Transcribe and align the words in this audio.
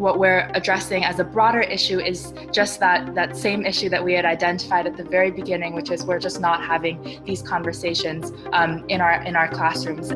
what 0.00 0.18
we're 0.18 0.50
addressing 0.54 1.04
as 1.04 1.20
a 1.20 1.24
broader 1.24 1.60
issue 1.60 2.00
is 2.00 2.32
just 2.52 2.80
that 2.80 3.14
that 3.14 3.36
same 3.36 3.64
issue 3.64 3.88
that 3.88 4.02
we 4.02 4.12
had 4.12 4.24
identified 4.24 4.86
at 4.86 4.96
the 4.96 5.04
very 5.04 5.30
beginning, 5.30 5.74
which 5.74 5.90
is 5.90 6.04
we're 6.04 6.18
just 6.18 6.40
not 6.40 6.64
having 6.64 7.22
these 7.24 7.42
conversations 7.42 8.32
um, 8.52 8.84
in 8.88 9.00
our 9.00 9.22
in 9.22 9.36
our 9.36 9.48
classrooms. 9.48 10.10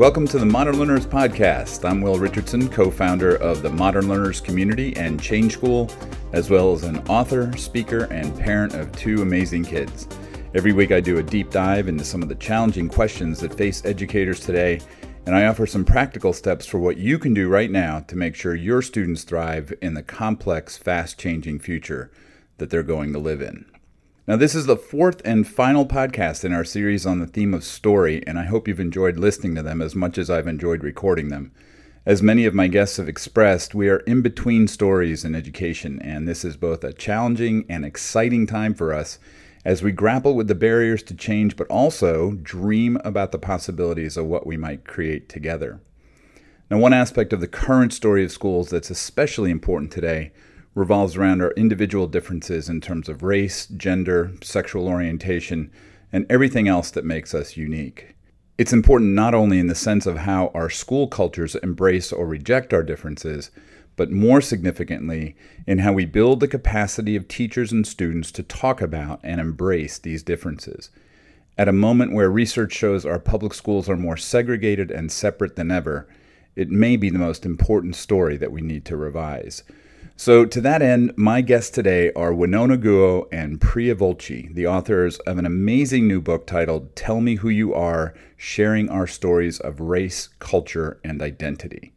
Welcome 0.00 0.26
to 0.28 0.38
the 0.38 0.46
Modern 0.46 0.78
Learners 0.78 1.04
Podcast. 1.04 1.86
I'm 1.86 2.00
Will 2.00 2.18
Richardson, 2.18 2.70
co 2.70 2.90
founder 2.90 3.36
of 3.36 3.60
the 3.60 3.68
Modern 3.68 4.08
Learners 4.08 4.40
Community 4.40 4.96
and 4.96 5.20
Change 5.20 5.52
School, 5.52 5.90
as 6.32 6.48
well 6.48 6.72
as 6.72 6.84
an 6.84 7.06
author, 7.06 7.54
speaker, 7.58 8.04
and 8.04 8.34
parent 8.34 8.72
of 8.72 8.90
two 8.92 9.20
amazing 9.20 9.62
kids. 9.62 10.08
Every 10.54 10.72
week, 10.72 10.90
I 10.90 11.00
do 11.00 11.18
a 11.18 11.22
deep 11.22 11.50
dive 11.50 11.86
into 11.86 12.02
some 12.02 12.22
of 12.22 12.30
the 12.30 12.34
challenging 12.36 12.88
questions 12.88 13.40
that 13.40 13.52
face 13.52 13.84
educators 13.84 14.40
today, 14.40 14.80
and 15.26 15.36
I 15.36 15.44
offer 15.44 15.66
some 15.66 15.84
practical 15.84 16.32
steps 16.32 16.64
for 16.64 16.78
what 16.78 16.96
you 16.96 17.18
can 17.18 17.34
do 17.34 17.50
right 17.50 17.70
now 17.70 18.00
to 18.00 18.16
make 18.16 18.34
sure 18.34 18.54
your 18.54 18.80
students 18.80 19.24
thrive 19.24 19.70
in 19.82 19.92
the 19.92 20.02
complex, 20.02 20.78
fast 20.78 21.18
changing 21.18 21.58
future 21.58 22.10
that 22.56 22.70
they're 22.70 22.82
going 22.82 23.12
to 23.12 23.18
live 23.18 23.42
in. 23.42 23.69
Now, 24.30 24.36
this 24.36 24.54
is 24.54 24.66
the 24.66 24.76
fourth 24.76 25.20
and 25.24 25.44
final 25.44 25.84
podcast 25.84 26.44
in 26.44 26.52
our 26.52 26.62
series 26.62 27.04
on 27.04 27.18
the 27.18 27.26
theme 27.26 27.52
of 27.52 27.64
story, 27.64 28.22
and 28.28 28.38
I 28.38 28.44
hope 28.44 28.68
you've 28.68 28.78
enjoyed 28.78 29.18
listening 29.18 29.56
to 29.56 29.62
them 29.64 29.82
as 29.82 29.96
much 29.96 30.18
as 30.18 30.30
I've 30.30 30.46
enjoyed 30.46 30.84
recording 30.84 31.30
them. 31.30 31.50
As 32.06 32.22
many 32.22 32.46
of 32.46 32.54
my 32.54 32.68
guests 32.68 32.98
have 32.98 33.08
expressed, 33.08 33.74
we 33.74 33.88
are 33.88 34.04
in 34.06 34.22
between 34.22 34.68
stories 34.68 35.24
in 35.24 35.34
education, 35.34 36.00
and 36.00 36.28
this 36.28 36.44
is 36.44 36.56
both 36.56 36.84
a 36.84 36.92
challenging 36.92 37.66
and 37.68 37.84
exciting 37.84 38.46
time 38.46 38.72
for 38.72 38.94
us 38.94 39.18
as 39.64 39.82
we 39.82 39.90
grapple 39.90 40.36
with 40.36 40.46
the 40.46 40.54
barriers 40.54 41.02
to 41.02 41.14
change, 41.14 41.56
but 41.56 41.66
also 41.66 42.30
dream 42.40 42.98
about 43.04 43.32
the 43.32 43.36
possibilities 43.36 44.16
of 44.16 44.26
what 44.26 44.46
we 44.46 44.56
might 44.56 44.84
create 44.84 45.28
together. 45.28 45.80
Now, 46.70 46.78
one 46.78 46.92
aspect 46.92 47.32
of 47.32 47.40
the 47.40 47.48
current 47.48 47.92
story 47.92 48.24
of 48.24 48.30
schools 48.30 48.70
that's 48.70 48.90
especially 48.90 49.50
important 49.50 49.90
today 49.90 50.30
revolves 50.74 51.16
around 51.16 51.42
our 51.42 51.50
individual 51.52 52.06
differences 52.06 52.68
in 52.68 52.80
terms 52.80 53.08
of 53.08 53.22
race, 53.22 53.66
gender, 53.66 54.32
sexual 54.42 54.86
orientation, 54.86 55.70
and 56.12 56.26
everything 56.30 56.68
else 56.68 56.90
that 56.90 57.04
makes 57.04 57.34
us 57.34 57.56
unique. 57.56 58.14
It's 58.58 58.72
important 58.72 59.12
not 59.12 59.34
only 59.34 59.58
in 59.58 59.68
the 59.68 59.74
sense 59.74 60.06
of 60.06 60.18
how 60.18 60.50
our 60.54 60.68
school 60.68 61.08
cultures 61.08 61.54
embrace 61.56 62.12
or 62.12 62.26
reject 62.26 62.74
our 62.74 62.82
differences, 62.82 63.50
but 63.96 64.10
more 64.10 64.40
significantly 64.40 65.36
in 65.66 65.78
how 65.78 65.92
we 65.92 66.04
build 66.04 66.40
the 66.40 66.48
capacity 66.48 67.16
of 67.16 67.26
teachers 67.26 67.72
and 67.72 67.86
students 67.86 68.30
to 68.32 68.42
talk 68.42 68.80
about 68.80 69.20
and 69.22 69.40
embrace 69.40 69.98
these 69.98 70.22
differences. 70.22 70.90
At 71.58 71.68
a 71.68 71.72
moment 71.72 72.14
where 72.14 72.30
research 72.30 72.72
shows 72.72 73.04
our 73.04 73.18
public 73.18 73.52
schools 73.54 73.88
are 73.88 73.96
more 73.96 74.16
segregated 74.16 74.90
and 74.90 75.10
separate 75.10 75.56
than 75.56 75.70
ever, 75.70 76.08
it 76.56 76.70
may 76.70 76.96
be 76.96 77.10
the 77.10 77.18
most 77.18 77.44
important 77.44 77.96
story 77.96 78.36
that 78.36 78.52
we 78.52 78.60
need 78.60 78.84
to 78.86 78.96
revise. 78.96 79.62
So, 80.20 80.44
to 80.44 80.60
that 80.60 80.82
end, 80.82 81.14
my 81.16 81.40
guests 81.40 81.70
today 81.70 82.12
are 82.12 82.34
Winona 82.34 82.76
Guo 82.76 83.26
and 83.32 83.58
Priya 83.58 83.94
Vulchi, 83.94 84.54
the 84.54 84.66
authors 84.66 85.18
of 85.20 85.38
an 85.38 85.46
amazing 85.46 86.06
new 86.06 86.20
book 86.20 86.46
titled 86.46 86.94
Tell 86.94 87.22
Me 87.22 87.36
Who 87.36 87.48
You 87.48 87.72
Are 87.72 88.12
Sharing 88.36 88.90
Our 88.90 89.06
Stories 89.06 89.60
of 89.60 89.80
Race, 89.80 90.28
Culture, 90.38 91.00
and 91.02 91.22
Identity. 91.22 91.94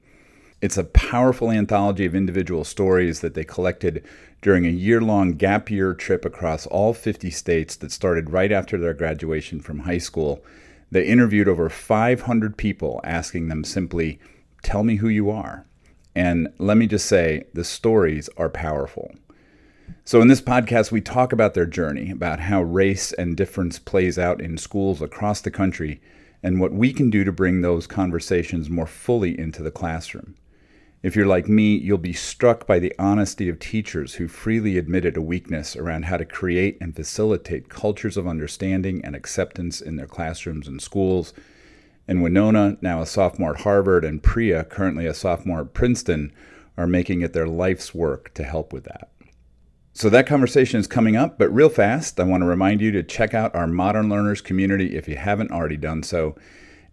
It's 0.62 0.78
a 0.78 0.86
powerful 0.86 1.52
anthology 1.52 2.06
of 2.06 2.16
individual 2.16 2.64
stories 2.64 3.20
that 3.20 3.34
they 3.34 3.44
collected 3.44 4.06
during 4.42 4.66
a 4.66 4.70
year 4.70 5.02
long 5.02 5.34
gap 5.34 5.70
year 5.70 5.94
trip 5.94 6.24
across 6.24 6.66
all 6.68 6.94
50 6.94 7.30
states 7.30 7.76
that 7.76 7.92
started 7.92 8.30
right 8.30 8.54
after 8.54 8.78
their 8.78 8.94
graduation 8.94 9.60
from 9.60 9.80
high 9.80 9.98
school. 9.98 10.42
They 10.90 11.06
interviewed 11.06 11.50
over 11.50 11.68
500 11.68 12.56
people, 12.56 13.02
asking 13.04 13.50
them 13.50 13.66
simply, 13.66 14.18
Tell 14.62 14.84
me 14.86 14.96
who 14.96 15.10
you 15.10 15.30
are. 15.30 15.66
And 16.16 16.50
let 16.60 16.78
me 16.78 16.88
just 16.88 17.08
say, 17.08 17.46
the 17.54 17.64
stories 17.64 18.30
are 18.38 18.50
powerful. 18.50 19.12
So, 20.06 20.22
in 20.22 20.28
this 20.28 20.42
podcast, 20.42 20.92
we 20.92 21.02
talk 21.02 21.34
about 21.34 21.54
their 21.54 21.66
journey, 21.66 22.12
about 22.12 22.42
how 22.42 22.62
race 22.62 23.14
and 23.14 23.38
difference 23.38 23.80
plays 23.80 24.20
out 24.20 24.42
in 24.42 24.58
schools 24.58 25.02
across 25.02 25.42
the 25.42 25.52
country, 25.52 26.02
and 26.42 26.60
what 26.60 26.74
we 26.74 26.94
can 26.94 27.10
do 27.10 27.24
to 27.24 27.32
bring 27.32 27.62
those 27.62 27.88
conversations 27.88 28.70
more 28.70 28.86
fully 28.86 29.38
into 29.40 29.64
the 29.64 29.72
classroom. 29.72 30.36
If 31.04 31.18
you're 31.18 31.26
like 31.26 31.50
me, 31.50 31.76
you'll 31.76 31.98
be 31.98 32.14
struck 32.14 32.66
by 32.66 32.80
the 32.80 32.94
honesty 32.98 33.50
of 33.50 33.60
teachers 33.60 34.16
who 34.16 34.28
freely 34.30 34.78
admitted 34.78 35.18
a 35.18 35.22
weakness 35.22 35.76
around 35.76 36.06
how 36.06 36.16
to 36.16 36.26
create 36.26 36.78
and 36.80 36.96
facilitate 36.96 37.68
cultures 37.68 38.16
of 38.16 38.28
understanding 38.28 39.04
and 39.04 39.16
acceptance 39.16 39.82
in 39.82 39.98
their 39.98 40.08
classrooms 40.08 40.68
and 40.68 40.82
schools 40.82 41.34
and 42.08 42.22
Winona, 42.22 42.78
now 42.82 43.02
a 43.02 43.06
sophomore 43.06 43.56
at 43.56 43.62
Harvard, 43.62 44.04
and 44.04 44.22
Priya, 44.22 44.64
currently 44.64 45.06
a 45.06 45.14
sophomore 45.14 45.62
at 45.62 45.74
Princeton, 45.74 46.32
are 46.78 46.88
making 46.88 47.22
it 47.22 47.34
their 47.34 47.48
life's 47.48 47.94
work 47.94 48.34
to 48.34 48.44
help 48.44 48.74
with 48.74 48.84
that. 48.86 49.10
So 49.94 50.10
that 50.10 50.26
conversation 50.26 50.80
is 50.80 50.88
coming 50.88 51.16
up, 51.16 51.38
but 51.38 51.54
real 51.54 51.70
fast, 51.70 52.20
I 52.20 52.24
want 52.24 52.42
to 52.42 52.48
remind 52.48 52.82
you 52.82 52.92
to 52.92 53.04
check 53.04 53.36
out 53.36 53.54
our 53.54 53.68
Modern 53.68 54.10
Learners 54.10 54.42
community 54.42 54.96
if 54.96 55.08
you 55.08 55.16
haven't 55.16 55.52
already 55.52 55.78
done 55.78 56.02
so. 56.02 56.36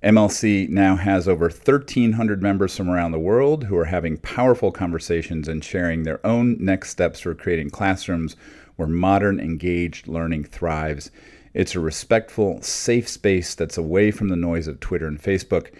MLC 0.03 0.69
now 0.69 0.97
has 0.97 1.27
over 1.27 1.47
1,300 1.47 2.43
members 2.43 2.77
from 2.77 2.91
around 2.91 3.13
the 3.13 3.19
world 3.19 3.65
who 3.65 3.77
are 3.77 3.87
having 3.87 4.19
powerful 4.19 4.71
conversations 4.71 5.49
and 5.49 5.65
sharing 5.65 6.03
their 6.03 6.25
own 6.27 6.57
next 6.61 6.91
steps 6.91 7.21
for 7.21 7.35
creating 7.35 7.71
classrooms 7.71 8.37
where 8.77 8.89
modern, 8.89 9.41
engaged 9.41 10.07
learning 10.07 10.45
thrives. 10.45 11.11
It's 11.53 11.75
a 11.75 11.81
respectful, 11.81 12.63
safe 12.63 13.09
space 13.09 13.55
that's 13.55 13.77
away 13.77 14.13
from 14.13 14.29
the 14.29 14.37
noise 14.37 14.69
of 14.69 14.79
Twitter 14.79 15.09
and 15.09 15.21
Facebook, 15.21 15.75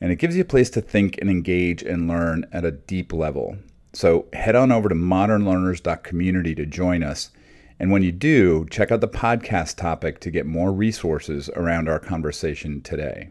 and 0.00 0.12
it 0.12 0.16
gives 0.16 0.36
you 0.36 0.42
a 0.42 0.44
place 0.44 0.70
to 0.70 0.80
think 0.80 1.18
and 1.20 1.28
engage 1.28 1.82
and 1.82 2.06
learn 2.06 2.46
at 2.52 2.64
a 2.64 2.70
deep 2.70 3.12
level. 3.12 3.56
So 3.92 4.26
head 4.32 4.54
on 4.54 4.70
over 4.70 4.88
to 4.88 4.94
modernlearners.community 4.94 6.54
to 6.54 6.66
join 6.66 7.02
us. 7.02 7.30
And 7.80 7.90
when 7.90 8.02
you 8.02 8.12
do, 8.12 8.66
check 8.70 8.92
out 8.92 9.00
the 9.00 9.08
podcast 9.08 9.76
topic 9.76 10.20
to 10.20 10.30
get 10.30 10.46
more 10.46 10.72
resources 10.72 11.50
around 11.56 11.88
our 11.88 11.98
conversation 11.98 12.80
today. 12.80 13.30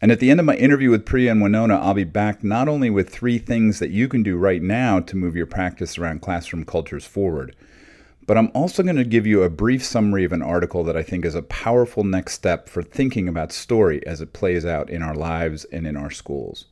And 0.00 0.12
at 0.12 0.20
the 0.20 0.30
end 0.30 0.38
of 0.38 0.46
my 0.46 0.56
interview 0.56 0.90
with 0.90 1.06
Priya 1.06 1.32
and 1.32 1.42
Winona, 1.42 1.78
I'll 1.78 1.94
be 1.94 2.04
back 2.04 2.44
not 2.44 2.68
only 2.68 2.90
with 2.90 3.08
three 3.08 3.38
things 3.38 3.78
that 3.78 3.90
you 3.90 4.06
can 4.06 4.22
do 4.22 4.36
right 4.36 4.62
now 4.62 5.00
to 5.00 5.16
move 5.16 5.34
your 5.34 5.46
practice 5.46 5.96
around 5.98 6.20
classroom 6.20 6.64
cultures 6.64 7.06
forward, 7.06 7.56
but 8.26 8.38
I'm 8.38 8.50
also 8.54 8.82
going 8.82 8.96
to 8.96 9.04
give 9.04 9.26
you 9.26 9.42
a 9.42 9.50
brief 9.50 9.84
summary 9.84 10.24
of 10.24 10.32
an 10.32 10.42
article 10.42 10.84
that 10.84 10.96
I 10.96 11.02
think 11.02 11.24
is 11.24 11.34
a 11.34 11.42
powerful 11.42 12.04
next 12.04 12.34
step 12.34 12.68
for 12.68 12.82
thinking 12.82 13.28
about 13.28 13.52
story 13.52 14.04
as 14.06 14.20
it 14.20 14.32
plays 14.32 14.64
out 14.64 14.88
in 14.88 15.02
our 15.02 15.14
lives 15.14 15.64
and 15.66 15.86
in 15.86 15.96
our 15.96 16.10
schools. 16.10 16.66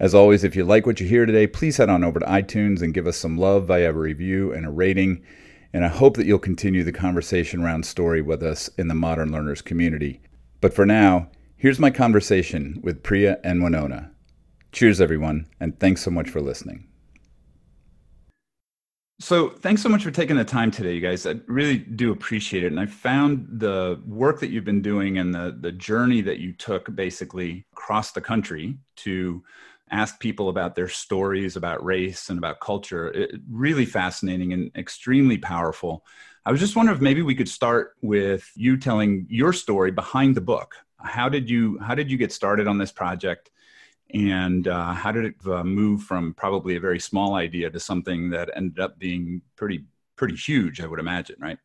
As 0.00 0.14
always, 0.14 0.44
if 0.44 0.54
you 0.54 0.64
like 0.64 0.86
what 0.86 1.00
you 1.00 1.08
hear 1.08 1.26
today, 1.26 1.48
please 1.48 1.76
head 1.76 1.88
on 1.88 2.04
over 2.04 2.20
to 2.20 2.26
iTunes 2.26 2.82
and 2.82 2.94
give 2.94 3.08
us 3.08 3.16
some 3.16 3.36
love 3.36 3.66
via 3.66 3.90
a 3.90 3.92
review 3.92 4.52
and 4.52 4.64
a 4.64 4.70
rating. 4.70 5.24
And 5.72 5.84
I 5.84 5.88
hope 5.88 6.16
that 6.16 6.26
you'll 6.26 6.38
continue 6.38 6.84
the 6.84 6.92
conversation 6.92 7.64
around 7.64 7.84
story 7.84 8.22
with 8.22 8.42
us 8.42 8.70
in 8.78 8.86
the 8.86 8.94
Modern 8.94 9.32
Learners 9.32 9.60
community. 9.60 10.20
But 10.60 10.72
for 10.72 10.86
now, 10.86 11.28
here's 11.56 11.80
my 11.80 11.90
conversation 11.90 12.80
with 12.82 13.02
Priya 13.02 13.40
and 13.42 13.62
Winona. 13.62 14.12
Cheers, 14.70 15.00
everyone, 15.00 15.46
and 15.58 15.78
thanks 15.80 16.02
so 16.02 16.10
much 16.10 16.30
for 16.30 16.40
listening. 16.40 16.87
So, 19.20 19.48
thanks 19.50 19.82
so 19.82 19.88
much 19.88 20.04
for 20.04 20.12
taking 20.12 20.36
the 20.36 20.44
time 20.44 20.70
today, 20.70 20.94
you 20.94 21.00
guys. 21.00 21.26
I 21.26 21.34
really 21.48 21.78
do 21.78 22.12
appreciate 22.12 22.62
it. 22.62 22.68
And 22.68 22.78
I 22.78 22.86
found 22.86 23.48
the 23.50 24.00
work 24.06 24.38
that 24.38 24.50
you've 24.50 24.64
been 24.64 24.80
doing 24.80 25.18
and 25.18 25.34
the, 25.34 25.56
the 25.60 25.72
journey 25.72 26.20
that 26.20 26.38
you 26.38 26.52
took 26.52 26.94
basically 26.94 27.66
across 27.72 28.12
the 28.12 28.20
country 28.20 28.78
to 28.98 29.42
ask 29.90 30.20
people 30.20 30.50
about 30.50 30.76
their 30.76 30.88
stories 30.88 31.56
about 31.56 31.84
race 31.84 32.28
and 32.28 32.38
about 32.38 32.60
culture 32.60 33.08
it, 33.08 33.40
really 33.50 33.86
fascinating 33.86 34.52
and 34.52 34.70
extremely 34.76 35.38
powerful. 35.38 36.04
I 36.46 36.52
was 36.52 36.60
just 36.60 36.76
wondering 36.76 36.96
if 36.96 37.02
maybe 37.02 37.22
we 37.22 37.34
could 37.34 37.48
start 37.48 37.94
with 38.02 38.48
you 38.54 38.76
telling 38.76 39.26
your 39.28 39.52
story 39.52 39.90
behind 39.90 40.36
the 40.36 40.42
book. 40.42 40.76
How 40.98 41.28
did 41.28 41.50
you 41.50 41.78
how 41.80 41.94
did 41.96 42.08
you 42.10 42.18
get 42.18 42.32
started 42.32 42.68
on 42.68 42.78
this 42.78 42.92
project? 42.92 43.50
And 44.14 44.68
uh, 44.68 44.92
how 44.92 45.12
did 45.12 45.24
it 45.24 45.34
uh, 45.46 45.62
move 45.62 46.02
from 46.02 46.34
probably 46.34 46.76
a 46.76 46.80
very 46.80 46.98
small 47.00 47.34
idea 47.34 47.68
to 47.70 47.78
something 47.78 48.30
that 48.30 48.50
ended 48.56 48.80
up 48.80 48.98
being 48.98 49.42
pretty 49.56 49.84
pretty 50.16 50.34
huge 50.36 50.80
i 50.80 50.86
would 50.86 51.00
imagine 51.00 51.36
right 51.40 51.58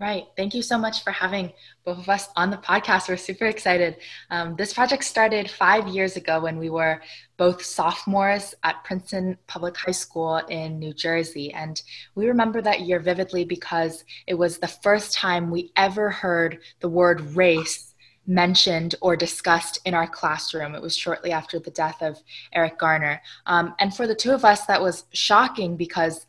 Right. 0.00 0.28
Thank 0.36 0.54
you 0.54 0.62
so 0.62 0.78
much 0.78 1.02
for 1.02 1.10
having 1.10 1.52
both 1.84 1.98
of 1.98 2.08
us 2.08 2.28
on 2.36 2.52
the 2.52 2.56
podcast. 2.56 3.08
We're 3.08 3.16
super 3.16 3.46
excited. 3.46 3.96
Um, 4.30 4.54
this 4.54 4.72
project 4.72 5.02
started 5.02 5.50
five 5.50 5.88
years 5.88 6.14
ago 6.14 6.40
when 6.40 6.56
we 6.56 6.70
were 6.70 7.02
both 7.36 7.64
sophomores 7.64 8.54
at 8.62 8.84
Princeton 8.84 9.36
Public 9.48 9.76
High 9.76 9.90
School 9.90 10.36
in 10.36 10.78
New 10.78 10.94
Jersey. 10.94 11.52
And 11.52 11.82
we 12.14 12.28
remember 12.28 12.62
that 12.62 12.82
year 12.82 13.00
vividly 13.00 13.44
because 13.44 14.04
it 14.28 14.34
was 14.34 14.58
the 14.58 14.68
first 14.68 15.14
time 15.14 15.50
we 15.50 15.72
ever 15.74 16.10
heard 16.10 16.60
the 16.78 16.88
word 16.88 17.20
race 17.34 17.87
mentioned 18.28 18.94
or 19.00 19.16
discussed 19.16 19.80
in 19.84 19.94
our 19.94 20.06
classroom. 20.06 20.74
It 20.74 20.82
was 20.82 20.96
shortly 20.96 21.32
after 21.32 21.58
the 21.58 21.70
death 21.70 22.02
of 22.02 22.22
Eric 22.52 22.78
Garner. 22.78 23.20
Um, 23.46 23.74
and 23.80 23.94
for 23.94 24.06
the 24.06 24.14
two 24.14 24.30
of 24.30 24.44
us, 24.44 24.66
that 24.66 24.80
was 24.80 25.04
shocking 25.12 25.76
because 25.76 26.26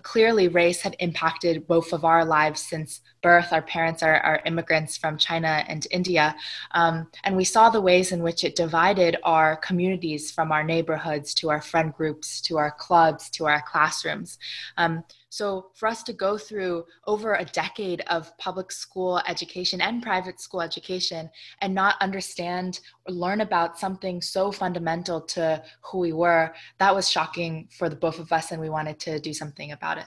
clearly 0.00 0.48
race 0.48 0.80
had 0.80 0.96
impacted 0.98 1.66
both 1.66 1.92
of 1.92 2.04
our 2.04 2.24
lives 2.24 2.62
since 2.62 3.00
birth. 3.22 3.52
Our 3.52 3.62
parents 3.62 4.02
are, 4.02 4.20
are 4.20 4.42
immigrants 4.46 4.96
from 4.96 5.18
China 5.18 5.64
and 5.68 5.86
India. 5.90 6.34
Um, 6.72 7.08
and 7.24 7.36
we 7.36 7.44
saw 7.44 7.70
the 7.70 7.80
ways 7.80 8.12
in 8.12 8.22
which 8.22 8.44
it 8.44 8.56
divided 8.56 9.16
our 9.24 9.56
communities 9.56 10.30
from 10.30 10.52
our 10.52 10.64
neighborhoods 10.64 11.34
to 11.34 11.50
our 11.50 11.60
friend 11.60 11.92
groups 11.92 12.40
to 12.42 12.58
our 12.58 12.70
clubs 12.70 13.30
to 13.30 13.46
our 13.46 13.62
classrooms. 13.62 14.38
Um, 14.76 15.04
so, 15.30 15.70
for 15.74 15.86
us 15.86 16.02
to 16.04 16.12
go 16.12 16.38
through 16.38 16.84
over 17.06 17.34
a 17.34 17.44
decade 17.44 18.00
of 18.08 18.36
public 18.38 18.72
school 18.72 19.20
education 19.26 19.80
and 19.80 20.02
private 20.02 20.40
school 20.40 20.62
education 20.62 21.30
and 21.60 21.74
not 21.74 21.96
understand 22.00 22.80
or 23.06 23.14
learn 23.14 23.42
about 23.42 23.78
something 23.78 24.22
so 24.22 24.50
fundamental 24.50 25.20
to 25.20 25.62
who 25.82 25.98
we 25.98 26.12
were, 26.12 26.54
that 26.78 26.94
was 26.94 27.10
shocking 27.10 27.68
for 27.76 27.88
the 27.88 27.96
both 27.96 28.18
of 28.18 28.32
us, 28.32 28.52
and 28.52 28.60
we 28.60 28.70
wanted 28.70 28.98
to 29.00 29.20
do 29.20 29.34
something 29.34 29.72
about 29.72 29.98
it. 29.98 30.06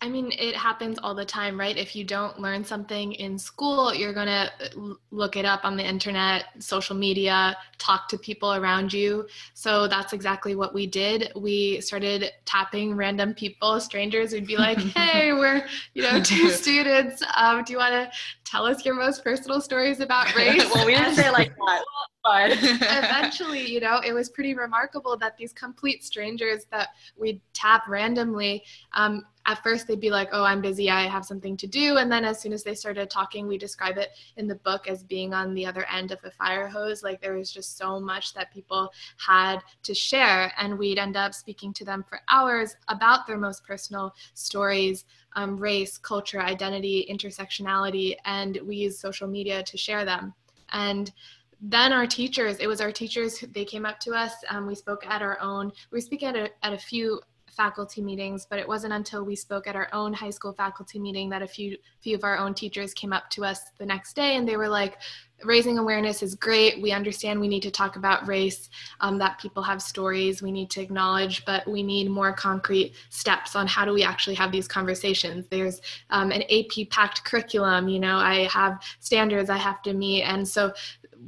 I 0.00 0.08
mean, 0.08 0.30
it 0.38 0.54
happens 0.54 0.98
all 1.02 1.12
the 1.12 1.24
time, 1.24 1.58
right? 1.58 1.76
If 1.76 1.96
you 1.96 2.04
don't 2.04 2.38
learn 2.38 2.64
something 2.64 3.14
in 3.14 3.36
school, 3.36 3.92
you're 3.92 4.12
going 4.12 4.28
to 4.28 4.96
look 5.10 5.36
it 5.36 5.44
up 5.44 5.64
on 5.64 5.76
the 5.76 5.84
internet, 5.84 6.44
social 6.60 6.94
media, 6.94 7.56
talk 7.78 8.08
to 8.08 8.18
people 8.18 8.54
around 8.54 8.92
you. 8.92 9.26
So 9.54 9.88
that's 9.88 10.12
exactly 10.12 10.54
what 10.54 10.72
we 10.72 10.86
did. 10.86 11.32
We 11.34 11.80
started 11.80 12.30
tapping 12.44 12.94
random 12.94 13.34
people, 13.34 13.80
strangers. 13.80 14.32
We'd 14.32 14.46
be 14.46 14.56
like, 14.56 14.78
hey, 14.96 15.32
we're, 15.32 15.66
you 15.94 16.02
know, 16.04 16.20
two 16.22 16.50
students. 16.50 17.20
Um, 17.36 17.64
do 17.64 17.72
you 17.72 17.78
want 17.78 17.92
to 17.92 18.10
tell 18.44 18.66
us 18.66 18.84
your 18.84 18.94
most 18.94 19.24
personal 19.24 19.60
stories 19.60 19.98
about 19.98 20.34
race? 20.36 20.62
well, 20.72 20.86
we 20.86 20.94
didn't 20.94 21.16
say 21.16 21.30
like 21.30 21.56
that. 21.56 21.84
But 22.22 22.52
eventually, 22.52 23.66
you 23.66 23.80
know, 23.80 24.00
it 24.04 24.12
was 24.12 24.28
pretty 24.28 24.54
remarkable 24.54 25.16
that 25.16 25.36
these 25.36 25.52
complete 25.52 26.04
strangers 26.04 26.66
that 26.70 26.88
we'd 27.16 27.40
tap 27.54 27.88
randomly 27.88 28.64
um, 28.92 29.24
at 29.48 29.62
first 29.62 29.86
they'd 29.86 29.98
be 29.98 30.10
like, 30.10 30.28
oh, 30.32 30.44
I'm 30.44 30.60
busy, 30.60 30.90
I 30.90 31.08
have 31.08 31.24
something 31.24 31.56
to 31.56 31.66
do. 31.66 31.96
And 31.96 32.12
then 32.12 32.22
as 32.22 32.38
soon 32.38 32.52
as 32.52 32.62
they 32.62 32.74
started 32.74 33.08
talking, 33.08 33.48
we 33.48 33.56
describe 33.56 33.96
it 33.96 34.10
in 34.36 34.46
the 34.46 34.56
book 34.56 34.86
as 34.86 35.02
being 35.02 35.32
on 35.32 35.54
the 35.54 35.64
other 35.64 35.86
end 35.86 36.12
of 36.12 36.18
a 36.22 36.30
fire 36.30 36.68
hose. 36.68 37.02
Like 37.02 37.22
there 37.22 37.34
was 37.34 37.50
just 37.50 37.78
so 37.78 37.98
much 37.98 38.34
that 38.34 38.52
people 38.52 38.92
had 39.16 39.60
to 39.84 39.94
share. 39.94 40.52
And 40.58 40.78
we'd 40.78 40.98
end 40.98 41.16
up 41.16 41.32
speaking 41.32 41.72
to 41.74 41.84
them 41.84 42.04
for 42.06 42.20
hours 42.28 42.76
about 42.88 43.26
their 43.26 43.38
most 43.38 43.64
personal 43.64 44.14
stories. 44.34 45.06
Um, 45.34 45.56
race, 45.56 45.98
culture, 45.98 46.40
identity, 46.40 47.06
intersectionality, 47.08 48.16
and 48.24 48.58
we 48.66 48.76
use 48.76 48.98
social 48.98 49.28
media 49.28 49.62
to 49.62 49.76
share 49.76 50.04
them. 50.04 50.34
And 50.72 51.12
then 51.60 51.92
our 51.92 52.06
teachers, 52.06 52.56
it 52.58 52.66
was 52.66 52.80
our 52.80 52.90
teachers, 52.90 53.44
they 53.52 53.64
came 53.64 53.84
up 53.84 54.00
to 54.00 54.12
us. 54.12 54.32
Um, 54.48 54.66
we 54.66 54.74
spoke 54.74 55.06
at 55.06 55.22
our 55.22 55.38
own, 55.40 55.70
we 55.92 56.00
speak 56.00 56.22
at 56.22 56.34
a, 56.34 56.48
at 56.64 56.72
a 56.72 56.78
few 56.78 57.20
faculty 57.58 58.00
meetings, 58.00 58.46
but 58.48 58.60
it 58.60 58.66
wasn't 58.66 58.92
until 58.94 59.24
we 59.24 59.36
spoke 59.36 59.66
at 59.66 59.76
our 59.76 59.88
own 59.92 60.14
high 60.14 60.30
school 60.30 60.52
faculty 60.52 60.98
meeting 60.98 61.28
that 61.28 61.42
a 61.42 61.46
few 61.46 61.76
few 62.00 62.16
of 62.16 62.24
our 62.24 62.38
own 62.38 62.54
teachers 62.54 62.94
came 62.94 63.12
up 63.12 63.28
to 63.28 63.44
us 63.44 63.60
the 63.78 63.84
next 63.84 64.14
day 64.14 64.36
and 64.36 64.48
they 64.48 64.56
were 64.56 64.68
like, 64.68 64.96
raising 65.44 65.78
awareness 65.78 66.22
is 66.22 66.34
great. 66.34 66.80
We 66.80 66.92
understand 66.92 67.40
we 67.40 67.48
need 67.48 67.62
to 67.62 67.70
talk 67.70 67.96
about 67.96 68.26
race, 68.26 68.70
um, 69.00 69.18
that 69.18 69.40
people 69.40 69.62
have 69.62 69.82
stories 69.82 70.40
we 70.40 70.52
need 70.52 70.70
to 70.70 70.80
acknowledge, 70.80 71.44
but 71.44 71.66
we 71.68 71.82
need 71.82 72.08
more 72.08 72.32
concrete 72.32 72.94
steps 73.10 73.54
on 73.54 73.66
how 73.66 73.84
do 73.84 73.92
we 73.92 74.02
actually 74.02 74.36
have 74.36 74.52
these 74.52 74.68
conversations. 74.68 75.46
There's 75.50 75.80
um, 76.10 76.30
an 76.30 76.42
AP 76.42 76.88
packed 76.90 77.24
curriculum, 77.24 77.88
you 77.88 77.98
know, 78.00 78.16
I 78.16 78.46
have 78.46 78.80
standards 79.00 79.50
I 79.50 79.58
have 79.58 79.82
to 79.82 79.94
meet. 79.94 80.22
And 80.22 80.46
so, 80.46 80.72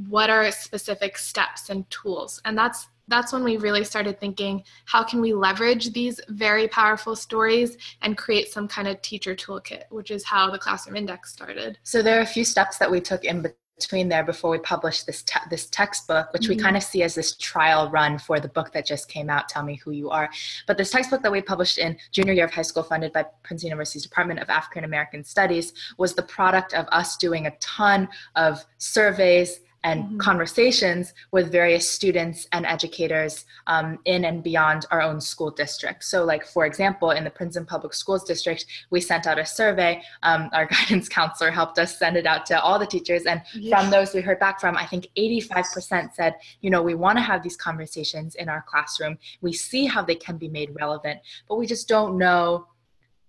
what 0.09 0.31
are 0.31 0.49
specific 0.53 1.19
steps 1.19 1.69
and 1.69 1.88
tools? 1.91 2.41
And 2.44 2.56
that's 2.56 2.88
that's 3.11 3.33
when 3.33 3.45
we 3.45 3.59
really 3.59 3.85
started 3.85 4.19
thinking 4.19 4.62
how 4.87 5.03
can 5.03 5.21
we 5.21 5.35
leverage 5.35 5.93
these 5.93 6.21
very 6.29 6.69
powerful 6.69 7.15
stories 7.15 7.77
and 8.03 8.17
create 8.17 8.51
some 8.51 8.67
kind 8.67 8.89
of 8.89 9.03
teacher 9.03 9.35
toolkit 9.35 9.83
which 9.91 10.11
is 10.11 10.25
how 10.25 10.51
the 10.51 10.59
classroom 10.59 10.97
index 10.97 11.33
started 11.33 11.79
so 11.83 12.01
there 12.01 12.19
are 12.19 12.23
a 12.23 12.27
few 12.27 12.45
steps 12.45 12.79
that 12.79 12.91
we 12.91 13.01
took 13.01 13.25
in 13.25 13.45
between 13.81 14.09
there 14.09 14.23
before 14.23 14.51
we 14.51 14.59
published 14.59 15.07
this 15.07 15.23
te- 15.23 15.41
this 15.49 15.67
textbook 15.67 16.33
which 16.33 16.43
mm-hmm. 16.43 16.53
we 16.53 16.62
kind 16.62 16.77
of 16.77 16.83
see 16.83 17.03
as 17.03 17.15
this 17.15 17.37
trial 17.37 17.91
run 17.91 18.19
for 18.19 18.39
the 18.39 18.49
book 18.49 18.73
that 18.73 18.87
just 18.87 19.09
came 19.09 19.31
out 19.31 19.49
tell 19.49 19.62
me 19.62 19.77
who 19.77 19.91
you 19.91 20.11
are 20.11 20.29
but 20.67 20.77
this 20.77 20.91
textbook 20.91 21.23
that 21.23 21.33
we 21.33 21.41
published 21.41 21.79
in 21.79 21.97
junior 22.12 22.33
year 22.33 22.45
of 22.45 22.51
high 22.51 22.62
school 22.62 22.83
funded 22.83 23.12
by 23.12 23.25
princeton 23.43 23.69
university's 23.69 24.03
department 24.03 24.39
of 24.39 24.49
african 24.51 24.85
american 24.85 25.25
studies 25.25 25.73
was 25.97 26.15
the 26.15 26.23
product 26.23 26.75
of 26.75 26.87
us 26.93 27.17
doing 27.17 27.47
a 27.47 27.51
ton 27.59 28.07
of 28.37 28.65
surveys 28.79 29.61
and 29.85 30.05
mm-hmm. 30.05 30.19
conversations 30.19 31.15
with 31.32 31.50
various 31.50 31.88
students 31.88 32.47
and 32.53 32.67
educators 32.67 33.47
um, 33.67 33.99
in 34.05 34.25
and 34.25 34.43
beyond 34.43 34.87
our 34.91 35.00
own 35.00 35.21
school 35.21 35.50
district. 35.50 36.05
So, 36.05 36.25
like 36.25 36.47
for 36.47 36.67
example, 36.67 37.11
in 37.12 37.25
the 37.25 37.31
Princeton 37.31 37.65
Public 37.65 37.94
Schools 37.94 38.25
district, 38.25 38.67
we 38.91 39.00
sent 39.00 39.27
out 39.27 39.38
a 39.38 39.47
survey. 39.47 40.03
Um, 40.23 40.50
our 40.53 40.67
guidance 40.71 41.09
counselor 41.09 41.50
helped 41.50 41.79
us 41.79 41.99
send 41.99 42.17
it 42.17 42.27
out 42.27 42.47
to 42.47 42.61
all 42.61 42.79
the 42.79 42.87
teachers, 42.87 43.27
and 43.27 43.43
yeah. 43.55 43.81
from 43.81 43.91
those 43.91 44.15
we 44.15 44.21
heard 44.21 44.38
back 44.38 44.61
from, 44.61 44.77
I 44.77 44.87
think 44.87 45.09
85% 45.17 46.15
said, 46.15 46.37
you 46.61 46.71
know, 46.71 46.83
we 46.83 46.94
want 46.94 47.19
to 47.19 47.23
have 47.23 47.43
these 47.43 47.56
conversations 47.56 48.35
in 48.35 48.49
our 48.49 48.65
classroom. 48.67 49.19
We 49.41 49.53
see 49.53 49.87
how 49.87 50.03
they 50.03 50.15
can 50.15 50.37
be 50.37 50.49
made 50.49 50.75
relevant, 50.75 51.21
but 51.49 51.56
we 51.56 51.67
just 51.67 51.88
don't 51.88 52.19
know 52.19 52.67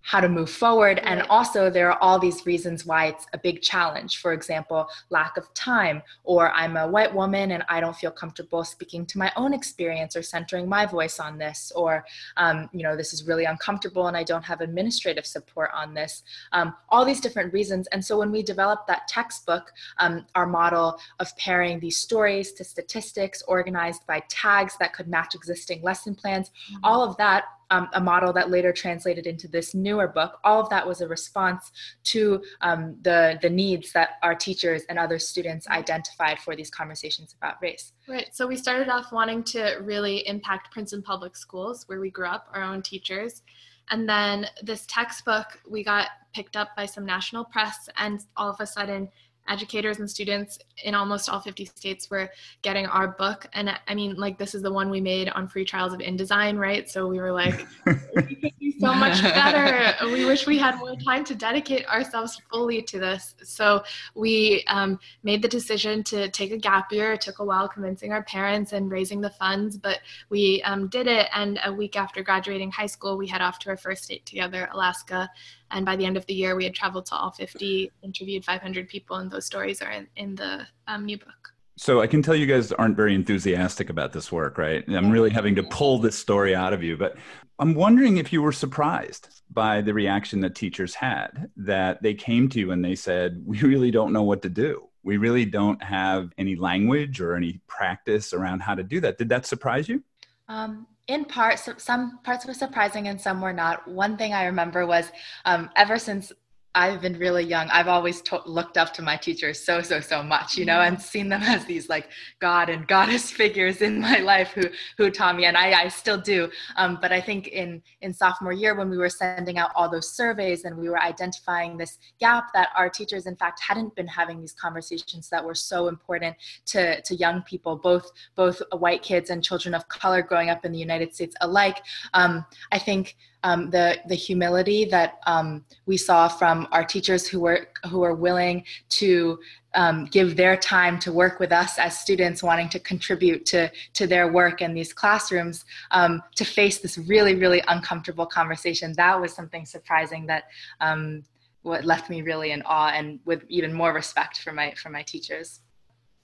how 0.02 0.20
to 0.20 0.28
move 0.28 0.50
forward. 0.50 0.98
Right. 0.98 1.06
And 1.06 1.22
also, 1.22 1.70
there 1.70 1.90
are 1.90 1.98
all 2.02 2.18
these 2.18 2.44
reasons 2.44 2.84
why 2.84 3.06
it's 3.06 3.26
a 3.32 3.38
big 3.38 3.62
challenge. 3.62 4.18
For 4.18 4.32
example, 4.32 4.88
lack 5.10 5.36
of 5.36 5.52
time, 5.54 6.02
or 6.24 6.50
I'm 6.52 6.76
a 6.76 6.86
white 6.86 7.14
woman 7.14 7.52
and 7.52 7.64
I 7.68 7.80
don't 7.80 7.96
feel 7.96 8.10
comfortable 8.10 8.64
speaking 8.64 9.06
to 9.06 9.18
my 9.18 9.32
own 9.36 9.54
experience 9.54 10.16
or 10.16 10.22
centering 10.22 10.68
my 10.68 10.86
voice 10.86 11.20
on 11.20 11.38
this, 11.38 11.72
or, 11.74 12.04
um, 12.36 12.68
you 12.72 12.82
know, 12.82 12.96
this 12.96 13.12
is 13.12 13.26
really 13.26 13.44
uncomfortable 13.44 14.08
and 14.08 14.16
I 14.16 14.24
don't 14.24 14.44
have 14.44 14.60
administrative 14.60 15.26
support 15.26 15.70
on 15.74 15.94
this. 15.94 16.22
Um, 16.52 16.74
all 16.88 17.04
these 17.04 17.20
different 17.20 17.52
reasons. 17.52 17.86
And 17.88 18.04
so, 18.04 18.18
when 18.18 18.32
we 18.32 18.42
developed 18.42 18.86
that 18.88 19.08
textbook, 19.08 19.72
um, 19.98 20.26
our 20.34 20.46
model 20.46 20.98
of 21.20 21.34
pairing 21.36 21.80
these 21.80 21.96
stories 21.96 22.52
to 22.52 22.64
statistics 22.64 23.42
organized 23.46 24.06
by 24.06 24.22
tags 24.28 24.76
that 24.80 24.92
could 24.92 25.08
match 25.08 25.34
existing 25.34 25.82
lesson 25.82 26.14
plans, 26.14 26.48
mm-hmm. 26.48 26.84
all 26.84 27.02
of 27.02 27.16
that 27.18 27.44
um, 27.72 27.88
a 27.94 28.00
model 28.00 28.34
that 28.34 28.50
later 28.50 28.70
translated 28.70 29.26
into 29.26 29.48
this 29.48 29.74
newer 29.74 30.06
book. 30.06 30.38
All 30.44 30.60
of 30.60 30.68
that 30.68 30.86
was 30.86 31.00
a 31.00 31.08
response 31.08 31.72
to 32.04 32.42
um, 32.60 32.96
the, 33.00 33.38
the 33.40 33.48
needs 33.48 33.92
that 33.92 34.10
our 34.22 34.34
teachers 34.34 34.82
and 34.90 34.98
other 34.98 35.18
students 35.18 35.66
identified 35.68 36.38
for 36.38 36.54
these 36.54 36.70
conversations 36.70 37.34
about 37.38 37.54
race. 37.62 37.94
Right. 38.06 38.28
So 38.32 38.46
we 38.46 38.56
started 38.56 38.90
off 38.90 39.10
wanting 39.10 39.42
to 39.44 39.78
really 39.80 40.18
impact 40.28 40.70
Princeton 40.70 41.02
Public 41.02 41.34
Schools, 41.34 41.84
where 41.88 41.98
we 41.98 42.10
grew 42.10 42.26
up, 42.26 42.46
our 42.52 42.62
own 42.62 42.82
teachers. 42.82 43.42
And 43.90 44.06
then 44.06 44.46
this 44.62 44.84
textbook, 44.86 45.46
we 45.68 45.82
got 45.82 46.08
picked 46.34 46.56
up 46.56 46.76
by 46.76 46.84
some 46.84 47.06
national 47.06 47.46
press, 47.46 47.88
and 47.96 48.20
all 48.36 48.50
of 48.50 48.60
a 48.60 48.66
sudden, 48.66 49.08
educators 49.48 49.98
and 49.98 50.10
students 50.10 50.58
in 50.84 50.94
almost 50.94 51.28
all 51.28 51.40
50 51.40 51.64
states 51.64 52.10
were 52.10 52.30
getting 52.62 52.86
our 52.86 53.08
book. 53.08 53.46
And 53.52 53.70
i 53.88 53.94
mean 53.94 54.16
like 54.16 54.38
this 54.38 54.54
is 54.54 54.62
the 54.62 54.72
one 54.72 54.90
we 54.90 55.00
made 55.00 55.28
on 55.30 55.48
free 55.48 55.64
trials 55.64 55.92
of 55.92 56.00
indesign 56.00 56.58
right? 56.58 56.88
So 56.88 57.06
we 57.06 57.18
were 57.20 57.32
like 57.32 57.66
we 57.86 58.34
could 58.36 58.52
do 58.58 58.72
so 58.78 58.94
much 58.94 59.22
better. 59.22 59.94
We 60.06 60.24
wish 60.24 60.46
we 60.46 60.58
had 60.58 60.76
more 60.78 60.96
time 60.96 61.24
to 61.24 61.34
dedicate 61.34 61.86
ourselves 61.86 62.40
fully 62.50 62.82
to 62.82 62.98
this. 62.98 63.34
So 63.42 63.82
we 64.14 64.64
um, 64.68 64.98
made 65.22 65.42
the 65.42 65.48
decision 65.48 66.02
to 66.04 66.28
take 66.30 66.52
a 66.52 66.58
gap 66.58 66.92
year. 66.92 67.12
It 67.14 67.20
took 67.20 67.38
a 67.38 67.44
while 67.44 67.68
convincing 67.68 68.12
our 68.12 68.22
parents 68.24 68.72
and 68.72 68.90
raising 68.90 69.20
the 69.20 69.30
funds 69.30 69.76
but 69.76 70.00
we 70.30 70.62
um, 70.62 70.88
did 70.88 71.06
it. 71.06 71.28
And 71.34 71.58
a 71.64 71.72
week 71.72 71.96
after 71.96 72.22
graduating 72.22 72.70
high 72.70 72.86
school 72.86 73.16
we 73.16 73.26
head 73.26 73.40
off 73.40 73.58
to 73.60 73.70
our 73.70 73.76
first 73.76 74.04
state 74.04 74.24
together 74.26 74.68
alaska 74.72 75.30
and 75.72 75.84
by 75.84 75.96
the 75.96 76.04
end 76.04 76.16
of 76.16 76.26
the 76.26 76.34
year, 76.34 76.54
we 76.54 76.64
had 76.64 76.74
traveled 76.74 77.06
to 77.06 77.14
all 77.14 77.30
50, 77.30 77.90
interviewed 78.02 78.44
500 78.44 78.88
people, 78.88 79.16
and 79.16 79.30
those 79.30 79.46
stories 79.46 79.80
are 79.82 79.90
in, 79.90 80.06
in 80.16 80.34
the 80.34 80.66
um, 80.86 81.06
new 81.06 81.18
book. 81.18 81.52
So 81.78 82.02
I 82.02 82.06
can 82.06 82.22
tell 82.22 82.36
you 82.36 82.46
guys 82.46 82.70
aren't 82.70 82.96
very 82.96 83.14
enthusiastic 83.14 83.88
about 83.88 84.12
this 84.12 84.30
work, 84.30 84.58
right? 84.58 84.84
I'm 84.88 85.10
really 85.10 85.30
having 85.30 85.54
to 85.54 85.62
pull 85.62 85.98
this 85.98 86.16
story 86.16 86.54
out 86.54 86.74
of 86.74 86.82
you, 86.82 86.98
but 86.98 87.16
I'm 87.58 87.74
wondering 87.74 88.18
if 88.18 88.32
you 88.32 88.42
were 88.42 88.52
surprised 88.52 89.28
by 89.50 89.80
the 89.80 89.94
reaction 89.94 90.40
that 90.40 90.54
teachers 90.54 90.94
had 90.94 91.50
that 91.56 92.02
they 92.02 92.14
came 92.14 92.48
to 92.50 92.58
you 92.58 92.72
and 92.72 92.84
they 92.84 92.94
said, 92.94 93.42
"We 93.44 93.60
really 93.62 93.90
don't 93.90 94.12
know 94.12 94.22
what 94.22 94.42
to 94.42 94.48
do. 94.50 94.88
We 95.02 95.16
really 95.16 95.46
don't 95.46 95.82
have 95.82 96.32
any 96.36 96.56
language 96.56 97.20
or 97.20 97.34
any 97.34 97.60
practice 97.66 98.32
around 98.32 98.60
how 98.60 98.74
to 98.74 98.82
do 98.82 99.00
that." 99.00 99.16
Did 99.16 99.30
that 99.30 99.46
surprise 99.46 99.88
you? 99.88 100.02
Um, 100.48 100.86
in 101.08 101.24
part, 101.24 101.58
some 101.78 102.18
parts 102.22 102.46
were 102.46 102.54
surprising 102.54 103.08
and 103.08 103.20
some 103.20 103.40
were 103.40 103.52
not. 103.52 103.86
One 103.88 104.16
thing 104.16 104.32
I 104.32 104.44
remember 104.44 104.86
was 104.86 105.10
um, 105.44 105.70
ever 105.76 105.98
since 105.98 106.32
I've 106.74 107.02
been 107.02 107.18
really 107.18 107.44
young. 107.44 107.68
I've 107.68 107.88
always 107.88 108.22
to- 108.22 108.42
looked 108.46 108.78
up 108.78 108.94
to 108.94 109.02
my 109.02 109.16
teachers 109.16 109.62
so, 109.62 109.82
so, 109.82 110.00
so 110.00 110.22
much, 110.22 110.56
you 110.56 110.64
know, 110.64 110.80
and 110.80 111.00
seen 111.00 111.28
them 111.28 111.42
as 111.44 111.66
these 111.66 111.88
like 111.88 112.08
God 112.38 112.70
and 112.70 112.86
goddess 112.88 113.30
figures 113.42 113.82
in 113.82 114.00
my 114.00 114.18
life 114.18 114.52
who 114.52 114.62
who 114.96 115.10
taught 115.10 115.36
me, 115.36 115.44
and 115.44 115.56
I, 115.56 115.82
I 115.82 115.88
still 115.88 116.18
do. 116.18 116.50
Um, 116.76 116.98
but 117.00 117.12
I 117.12 117.20
think 117.20 117.48
in 117.48 117.82
in 118.00 118.14
sophomore 118.14 118.52
year 118.52 118.74
when 118.74 118.88
we 118.88 118.96
were 118.96 119.10
sending 119.10 119.58
out 119.58 119.70
all 119.74 119.90
those 119.90 120.12
surveys 120.12 120.64
and 120.64 120.76
we 120.76 120.88
were 120.88 121.00
identifying 121.00 121.76
this 121.76 121.98
gap 122.18 122.46
that 122.54 122.70
our 122.76 122.88
teachers, 122.88 123.26
in 123.26 123.36
fact, 123.36 123.60
hadn't 123.60 123.94
been 123.94 124.06
having 124.06 124.40
these 124.40 124.54
conversations 124.54 125.28
that 125.28 125.44
were 125.44 125.54
so 125.54 125.88
important 125.88 126.34
to 126.66 127.02
to 127.02 127.14
young 127.16 127.42
people, 127.42 127.76
both 127.76 128.10
both 128.34 128.62
white 128.78 129.02
kids 129.02 129.28
and 129.28 129.44
children 129.44 129.74
of 129.74 129.86
color 129.88 130.22
growing 130.22 130.48
up 130.48 130.64
in 130.64 130.72
the 130.72 130.78
United 130.78 131.14
States 131.14 131.36
alike. 131.42 131.82
Um, 132.14 132.46
I 132.70 132.78
think 132.78 133.16
um, 133.44 133.70
the 133.70 133.98
the 134.06 134.14
humility 134.14 134.84
that 134.86 135.18
um, 135.26 135.64
we 135.86 135.96
saw 135.96 136.28
from 136.28 136.68
our 136.72 136.84
teachers 136.84 137.26
who 137.26 137.40
were 137.40 137.68
who 137.90 138.00
were 138.00 138.14
willing 138.14 138.64
to 138.90 139.38
um, 139.74 140.04
give 140.06 140.36
their 140.36 140.56
time 140.56 140.98
to 140.98 141.12
work 141.12 141.40
with 141.40 141.50
us 141.50 141.78
as 141.78 141.98
students 141.98 142.42
wanting 142.42 142.68
to 142.68 142.78
contribute 142.78 143.44
to 143.46 143.70
to 143.94 144.06
their 144.06 144.32
work 144.32 144.60
in 144.62 144.74
these 144.74 144.92
classrooms 144.92 145.64
um, 145.90 146.22
to 146.36 146.44
face 146.44 146.78
this 146.78 146.98
really 146.98 147.34
really 147.34 147.62
uncomfortable 147.68 148.26
conversation. 148.26 148.92
That 148.96 149.20
was 149.20 149.32
something 149.32 149.66
surprising 149.66 150.26
that 150.26 150.44
um, 150.80 151.24
what 151.62 151.84
left 151.84 152.10
me 152.10 152.22
really 152.22 152.50
in 152.52 152.62
awe 152.62 152.90
and 152.94 153.20
with 153.24 153.44
even 153.48 153.72
more 153.72 153.92
respect 153.92 154.38
for 154.38 154.52
my 154.52 154.74
for 154.74 154.90
my 154.90 155.02
teachers 155.02 155.60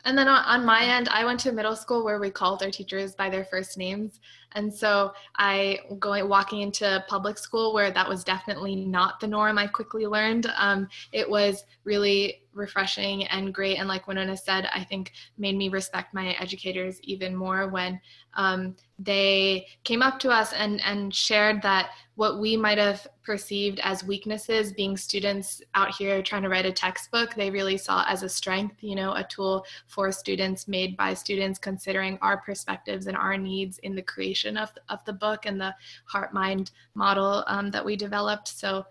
and 0.04 0.16
then 0.16 0.28
on 0.28 0.64
my 0.64 0.82
end, 0.84 1.08
I 1.08 1.24
went 1.24 1.40
to 1.40 1.52
middle 1.52 1.76
school 1.76 2.04
where 2.04 2.20
we 2.20 2.30
called 2.30 2.62
our 2.62 2.70
teachers 2.70 3.14
by 3.14 3.28
their 3.28 3.44
first 3.44 3.76
names. 3.76 4.20
And 4.52 4.72
so 4.72 5.12
I 5.36 5.80
going 5.98 6.28
walking 6.28 6.62
into 6.62 7.04
public 7.08 7.36
school 7.36 7.74
where 7.74 7.90
that 7.90 8.08
was 8.08 8.24
definitely 8.24 8.76
not 8.76 9.20
the 9.20 9.26
norm. 9.26 9.58
I 9.58 9.66
quickly 9.66 10.06
learned 10.06 10.50
um, 10.56 10.88
it 11.12 11.28
was 11.28 11.64
really 11.84 12.42
refreshing 12.54 13.24
and 13.26 13.52
great. 13.52 13.78
And 13.78 13.88
like 13.88 14.06
Winona 14.06 14.36
said, 14.36 14.68
I 14.74 14.84
think 14.84 15.12
made 15.36 15.56
me 15.56 15.68
respect 15.68 16.14
my 16.14 16.30
educators 16.40 17.00
even 17.02 17.34
more 17.36 17.68
when 17.68 18.00
um, 18.34 18.76
they 18.98 19.66
came 19.84 20.02
up 20.02 20.18
to 20.20 20.30
us 20.30 20.52
and 20.52 20.80
and 20.82 21.14
shared 21.14 21.60
that 21.62 21.90
what 22.14 22.40
we 22.40 22.56
might 22.56 22.78
have 22.78 23.06
perceived 23.28 23.78
as 23.82 24.02
weaknesses 24.02 24.72
being 24.72 24.96
students 24.96 25.60
out 25.74 25.94
here 25.94 26.22
trying 26.22 26.42
to 26.42 26.48
write 26.48 26.64
a 26.64 26.72
textbook 26.72 27.34
they 27.34 27.50
really 27.50 27.76
saw 27.76 28.02
as 28.08 28.22
a 28.22 28.28
strength 28.28 28.76
you 28.80 28.96
know 28.96 29.12
a 29.12 29.24
tool 29.24 29.66
for 29.86 30.10
students 30.10 30.66
made 30.66 30.96
by 30.96 31.12
students 31.12 31.58
considering 31.58 32.18
our 32.22 32.38
perspectives 32.38 33.06
and 33.06 33.18
our 33.18 33.36
needs 33.36 33.78
in 33.80 33.94
the 33.94 34.02
creation 34.02 34.56
of, 34.56 34.72
of 34.88 35.04
the 35.04 35.12
book 35.12 35.46
and 35.46 35.60
the 35.60 35.74
heart 36.06 36.32
mind 36.32 36.70
model 36.94 37.44
um, 37.46 37.70
that 37.70 37.84
we 37.84 37.96
developed. 37.96 38.48
So 38.48 38.86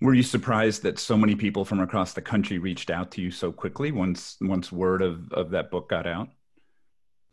were 0.00 0.14
you 0.14 0.22
surprised 0.22 0.82
that 0.82 0.98
so 0.98 1.16
many 1.16 1.34
people 1.34 1.64
from 1.64 1.80
across 1.80 2.12
the 2.12 2.22
country 2.22 2.58
reached 2.58 2.90
out 2.90 3.10
to 3.12 3.22
you 3.22 3.30
so 3.30 3.52
quickly 3.52 3.92
once 3.92 4.36
once 4.40 4.72
word 4.72 5.02
of, 5.02 5.32
of 5.32 5.50
that 5.50 5.70
book 5.70 5.88
got 5.88 6.06
out 6.06 6.28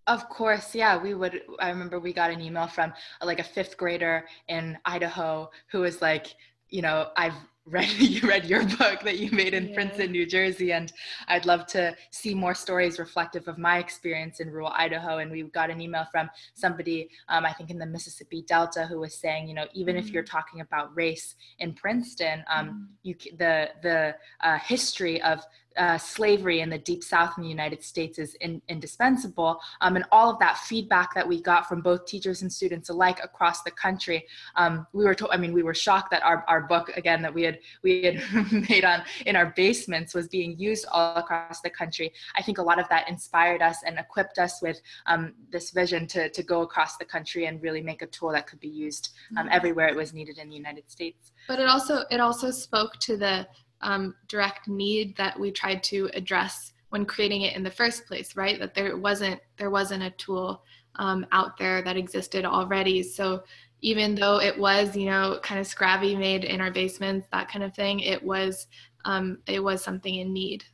of 0.09 0.27
course, 0.27 0.73
yeah. 0.73 0.97
We 0.97 1.13
would. 1.13 1.43
I 1.59 1.69
remember 1.69 1.99
we 1.99 2.13
got 2.13 2.31
an 2.31 2.41
email 2.41 2.67
from 2.67 2.91
like 3.23 3.39
a 3.39 3.43
fifth 3.43 3.77
grader 3.77 4.25
in 4.47 4.77
Idaho 4.83 5.51
who 5.71 5.81
was 5.81 6.01
like, 6.01 6.35
you 6.69 6.81
know, 6.81 7.09
I've 7.15 7.35
read 7.69 7.87
you 7.99 8.27
read 8.27 8.45
your 8.45 8.65
book 8.65 9.01
that 9.03 9.19
you 9.19 9.29
made 9.29 9.53
in 9.53 9.67
yeah. 9.67 9.75
Princeton, 9.75 10.11
New 10.11 10.25
Jersey, 10.25 10.73
and 10.73 10.91
I'd 11.27 11.45
love 11.45 11.67
to 11.67 11.95
see 12.09 12.33
more 12.33 12.55
stories 12.55 12.97
reflective 12.97 13.47
of 13.47 13.59
my 13.59 13.77
experience 13.77 14.39
in 14.39 14.49
rural 14.49 14.71
Idaho. 14.75 15.19
And 15.19 15.29
we 15.29 15.43
got 15.43 15.69
an 15.69 15.79
email 15.79 16.07
from 16.11 16.31
somebody, 16.55 17.09
um, 17.27 17.45
I 17.45 17.53
think 17.53 17.69
in 17.69 17.77
the 17.77 17.85
Mississippi 17.85 18.41
Delta, 18.47 18.87
who 18.87 18.99
was 18.99 19.13
saying, 19.13 19.47
you 19.47 19.53
know, 19.53 19.65
even 19.75 19.95
mm-hmm. 19.95 20.07
if 20.07 20.11
you're 20.11 20.23
mm. 20.23 20.31
talking 20.31 20.61
about 20.61 20.95
race 20.97 21.35
in 21.59 21.73
Princeton, 21.73 22.43
um, 22.51 22.67
mm-hmm. 22.67 22.83
you 23.03 23.15
the 23.37 23.69
the 23.83 24.15
uh, 24.41 24.57
history 24.57 25.21
of 25.21 25.45
uh, 25.79 25.97
slavery 25.97 26.59
in 26.59 26.69
the 26.69 26.77
deep 26.77 27.03
south 27.03 27.33
in 27.37 27.43
the 27.43 27.49
united 27.49 27.81
states 27.81 28.19
is 28.19 28.35
in, 28.35 28.61
indispensable 28.67 29.59
um, 29.79 29.95
and 29.95 30.05
all 30.11 30.29
of 30.29 30.37
that 30.39 30.57
feedback 30.57 31.13
that 31.15 31.25
we 31.25 31.41
got 31.41 31.67
from 31.67 31.81
both 31.81 32.05
teachers 32.05 32.41
and 32.41 32.51
students 32.51 32.89
alike 32.89 33.19
across 33.23 33.63
the 33.63 33.71
country 33.71 34.25
um, 34.57 34.85
we 34.91 35.05
were 35.05 35.15
told 35.15 35.31
i 35.31 35.37
mean 35.37 35.53
we 35.53 35.63
were 35.63 35.73
shocked 35.73 36.11
that 36.11 36.21
our, 36.23 36.43
our 36.49 36.61
book 36.67 36.89
again 36.97 37.21
that 37.21 37.33
we 37.33 37.43
had 37.43 37.59
we 37.81 38.03
had 38.03 38.21
made 38.69 38.83
on 38.83 39.01
in 39.25 39.37
our 39.37 39.53
basements 39.55 40.13
was 40.13 40.27
being 40.27 40.59
used 40.59 40.85
all 40.91 41.15
across 41.15 41.61
the 41.61 41.69
country 41.69 42.11
i 42.35 42.41
think 42.41 42.57
a 42.57 42.61
lot 42.61 42.77
of 42.77 42.87
that 42.89 43.07
inspired 43.07 43.61
us 43.61 43.77
and 43.85 43.97
equipped 43.97 44.37
us 44.37 44.61
with 44.61 44.81
um, 45.05 45.33
this 45.49 45.71
vision 45.71 46.05
to, 46.07 46.29
to 46.29 46.43
go 46.43 46.61
across 46.61 46.97
the 46.97 47.05
country 47.05 47.45
and 47.45 47.63
really 47.63 47.81
make 47.81 48.01
a 48.01 48.07
tool 48.07 48.31
that 48.31 48.47
could 48.47 48.59
be 48.59 48.67
used 48.67 49.11
um, 49.37 49.45
mm-hmm. 49.45 49.55
everywhere 49.55 49.87
it 49.87 49.95
was 49.95 50.13
needed 50.13 50.37
in 50.37 50.49
the 50.49 50.55
united 50.55 50.91
states 50.91 51.31
but 51.47 51.57
it 51.57 51.69
also 51.69 52.03
it 52.11 52.19
also 52.19 52.51
spoke 52.51 52.97
to 52.99 53.15
the 53.15 53.47
um, 53.81 54.15
direct 54.27 54.67
need 54.67 55.15
that 55.17 55.39
we 55.39 55.51
tried 55.51 55.83
to 55.83 56.09
address 56.13 56.73
when 56.89 57.05
creating 57.05 57.43
it 57.43 57.55
in 57.55 57.63
the 57.63 57.71
first 57.71 58.05
place 58.05 58.35
right? 58.35 58.59
That 58.59 58.73
there 58.73 58.97
wasn't 58.97 59.39
there 59.57 59.69
wasn't 59.69 60.03
a 60.03 60.11
tool 60.11 60.63
um, 60.95 61.25
out 61.31 61.57
there 61.57 61.81
that 61.81 61.97
existed 61.97 62.45
already. 62.45 63.03
So 63.03 63.43
even 63.81 64.15
though 64.15 64.39
it 64.39 64.57
was 64.57 64.95
you 64.95 65.05
know 65.05 65.39
kind 65.41 65.59
of 65.59 65.67
scrappy 65.67 66.15
made 66.15 66.43
in 66.43 66.61
our 66.61 66.71
basements 66.71 67.27
that 67.31 67.49
kind 67.49 67.63
of 67.63 67.73
thing 67.73 68.01
it 68.01 68.21
was 68.21 68.67
um, 69.05 69.39
it 69.47 69.63
was 69.63 69.83
something 69.83 70.15
in 70.15 70.33
need. 70.33 70.65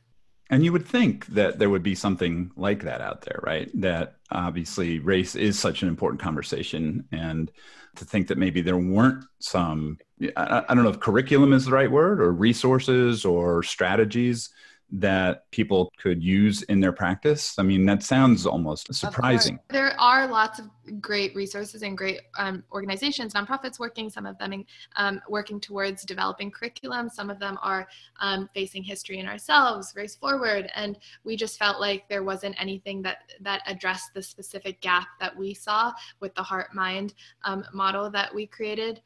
And 0.48 0.64
you 0.64 0.72
would 0.72 0.86
think 0.86 1.26
that 1.26 1.58
there 1.58 1.70
would 1.70 1.82
be 1.82 1.96
something 1.96 2.52
like 2.56 2.82
that 2.84 3.00
out 3.00 3.22
there 3.22 3.40
right? 3.42 3.70
That 3.74 4.16
obviously 4.30 4.98
race 4.98 5.34
is 5.34 5.58
such 5.58 5.82
an 5.82 5.88
important 5.88 6.20
conversation 6.20 7.06
and 7.12 7.50
to 7.96 8.04
think 8.04 8.28
that 8.28 8.38
maybe 8.38 8.60
there 8.60 8.76
weren't 8.76 9.24
some 9.40 9.98
I, 10.36 10.64
I 10.68 10.74
don't 10.74 10.84
know 10.84 10.90
if 10.90 11.00
curriculum 11.00 11.52
is 11.52 11.66
the 11.66 11.72
right 11.72 11.90
word 11.90 12.20
or 12.20 12.32
resources 12.32 13.24
or 13.24 13.62
strategies 13.62 14.50
that 14.90 15.50
people 15.50 15.92
could 15.98 16.22
use 16.22 16.62
in 16.62 16.80
their 16.80 16.92
practice? 16.92 17.58
I 17.58 17.62
mean, 17.62 17.86
that 17.86 18.02
sounds 18.02 18.46
almost 18.46 18.92
surprising. 18.94 19.58
There 19.68 19.98
are 20.00 20.28
lots 20.28 20.60
of 20.60 20.70
great 21.00 21.34
resources 21.34 21.82
and 21.82 21.98
great 21.98 22.20
um, 22.38 22.62
organizations, 22.70 23.34
nonprofits 23.34 23.80
working, 23.80 24.08
some 24.08 24.26
of 24.26 24.38
them 24.38 24.52
in, 24.52 24.64
um, 24.94 25.20
working 25.28 25.58
towards 25.58 26.04
developing 26.04 26.52
curriculum. 26.52 27.08
Some 27.08 27.30
of 27.30 27.40
them 27.40 27.58
are 27.62 27.88
um, 28.20 28.48
facing 28.54 28.84
history 28.84 29.18
in 29.18 29.26
ourselves, 29.26 29.92
race 29.96 30.14
forward. 30.14 30.70
And 30.76 30.96
we 31.24 31.36
just 31.36 31.58
felt 31.58 31.80
like 31.80 32.08
there 32.08 32.22
wasn't 32.22 32.54
anything 32.60 33.02
that, 33.02 33.18
that 33.40 33.62
addressed 33.66 34.14
the 34.14 34.22
specific 34.22 34.80
gap 34.80 35.08
that 35.18 35.36
we 35.36 35.52
saw 35.52 35.92
with 36.20 36.34
the 36.36 36.42
heart 36.42 36.74
mind 36.74 37.14
um, 37.44 37.64
model 37.72 38.08
that 38.10 38.32
we 38.32 38.46
created 38.46 39.02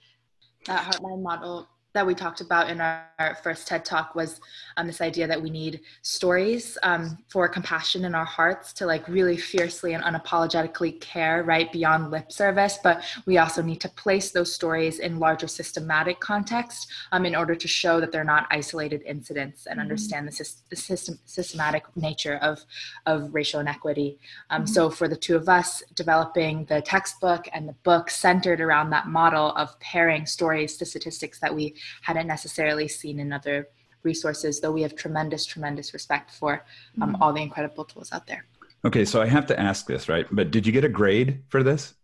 that 0.66 0.84
hurt 0.84 1.02
heartline 1.02 1.22
model 1.22 1.68
that 1.92 2.06
we 2.06 2.14
talked 2.14 2.40
about 2.40 2.70
in 2.70 2.80
our, 2.80 3.06
first 3.42 3.66
TED 3.66 3.84
talk 3.84 4.14
was 4.14 4.40
um, 4.78 4.86
this 4.86 5.02
idea 5.02 5.26
that 5.26 5.40
we 5.40 5.50
need 5.50 5.80
stories 6.00 6.78
um, 6.84 7.18
for 7.28 7.46
compassion 7.48 8.06
in 8.06 8.14
our 8.14 8.24
hearts 8.24 8.72
to 8.72 8.86
like 8.86 9.06
really 9.08 9.36
fiercely 9.36 9.92
and 9.92 10.02
unapologetically 10.02 10.98
care 11.02 11.42
right 11.42 11.70
beyond 11.70 12.10
lip 12.10 12.32
service. 12.32 12.78
But 12.82 13.04
we 13.26 13.36
also 13.36 13.60
need 13.60 13.78
to 13.82 13.90
place 13.90 14.30
those 14.30 14.50
stories 14.50 15.00
in 15.00 15.18
larger 15.18 15.46
systematic 15.46 16.18
context 16.20 16.90
um, 17.12 17.26
in 17.26 17.36
order 17.36 17.54
to 17.54 17.68
show 17.68 18.00
that 18.00 18.10
they're 18.10 18.24
not 18.24 18.46
isolated 18.50 19.02
incidents 19.02 19.66
and 19.66 19.74
mm-hmm. 19.74 19.82
understand 19.82 20.26
the, 20.26 20.50
the 20.70 20.76
system, 20.76 21.18
systematic 21.26 21.84
nature 21.94 22.36
of, 22.36 22.64
of 23.04 23.34
racial 23.34 23.60
inequity. 23.60 24.18
Um, 24.48 24.62
mm-hmm. 24.62 24.72
So 24.72 24.88
for 24.88 25.08
the 25.08 25.16
two 25.16 25.36
of 25.36 25.50
us, 25.50 25.82
developing 25.94 26.64
the 26.64 26.80
textbook 26.80 27.48
and 27.52 27.68
the 27.68 27.74
book 27.82 28.08
centered 28.08 28.62
around 28.62 28.88
that 28.90 29.08
model 29.08 29.52
of 29.56 29.78
pairing 29.80 30.24
stories 30.24 30.78
to 30.78 30.86
statistics 30.86 31.38
that 31.40 31.54
we 31.54 31.74
hadn't 32.02 32.26
necessarily 32.26 32.88
seen 32.88 33.20
in 33.20 33.32
other 33.32 33.68
resources, 34.02 34.60
though 34.60 34.72
we 34.72 34.82
have 34.82 34.94
tremendous, 34.94 35.44
tremendous 35.44 35.92
respect 35.92 36.30
for 36.30 36.64
um, 37.00 37.12
mm-hmm. 37.12 37.22
all 37.22 37.32
the 37.32 37.42
incredible 37.42 37.84
tools 37.84 38.10
out 38.12 38.26
there. 38.26 38.46
Okay, 38.84 39.04
so 39.04 39.20
I 39.20 39.26
have 39.26 39.46
to 39.46 39.60
ask 39.60 39.86
this, 39.86 40.08
right? 40.08 40.26
But 40.30 40.50
did 40.50 40.66
you 40.66 40.72
get 40.72 40.84
a 40.84 40.88
grade 40.88 41.42
for 41.48 41.62
this? 41.62 41.94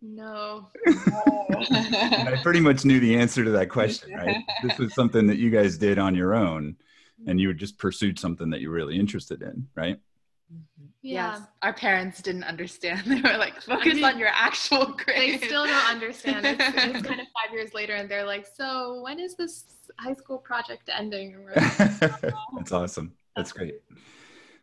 No. 0.00 0.68
I 0.86 2.38
pretty 2.42 2.60
much 2.68 2.84
knew 2.84 3.00
the 3.00 3.16
answer 3.16 3.44
to 3.44 3.50
that 3.50 3.68
question, 3.68 4.14
right? 4.14 4.36
This 4.62 4.78
was 4.78 4.94
something 4.94 5.26
that 5.26 5.38
you 5.38 5.50
guys 5.50 5.78
did 5.78 5.98
on 5.98 6.14
your 6.14 6.34
own 6.34 6.76
and 7.26 7.40
you 7.40 7.52
just 7.54 7.78
pursued 7.78 8.18
something 8.18 8.50
that 8.50 8.60
you're 8.60 8.72
really 8.72 8.98
interested 8.98 9.42
in, 9.42 9.66
right? 9.74 9.98
Mm-hmm. 10.52 10.86
Yeah. 11.02 11.38
Yes. 11.38 11.42
Our 11.62 11.72
parents 11.72 12.22
didn't 12.22 12.44
understand. 12.44 13.02
They 13.06 13.20
were 13.20 13.38
like, 13.38 13.60
focus 13.60 13.92
I 13.92 13.94
mean, 13.94 14.04
on 14.04 14.18
your 14.18 14.30
actual 14.32 14.86
grade. 14.86 15.40
They 15.40 15.46
still 15.46 15.66
don't 15.66 15.90
understand. 15.90 16.46
It's, 16.46 16.60
it's, 16.60 16.76
kind 17.06 17.20
of 17.20 17.26
five 17.34 17.52
years 17.52 17.74
later, 17.74 17.94
and 17.94 18.08
they're 18.08 18.26
like, 18.26 18.46
so 18.46 19.00
when 19.02 19.18
is 19.20 19.36
this 19.36 19.64
high 19.98 20.14
school 20.14 20.38
project 20.38 20.90
ending? 20.96 21.36
That's 21.54 22.72
awesome. 22.72 23.14
That's 23.36 23.52
great. 23.52 23.74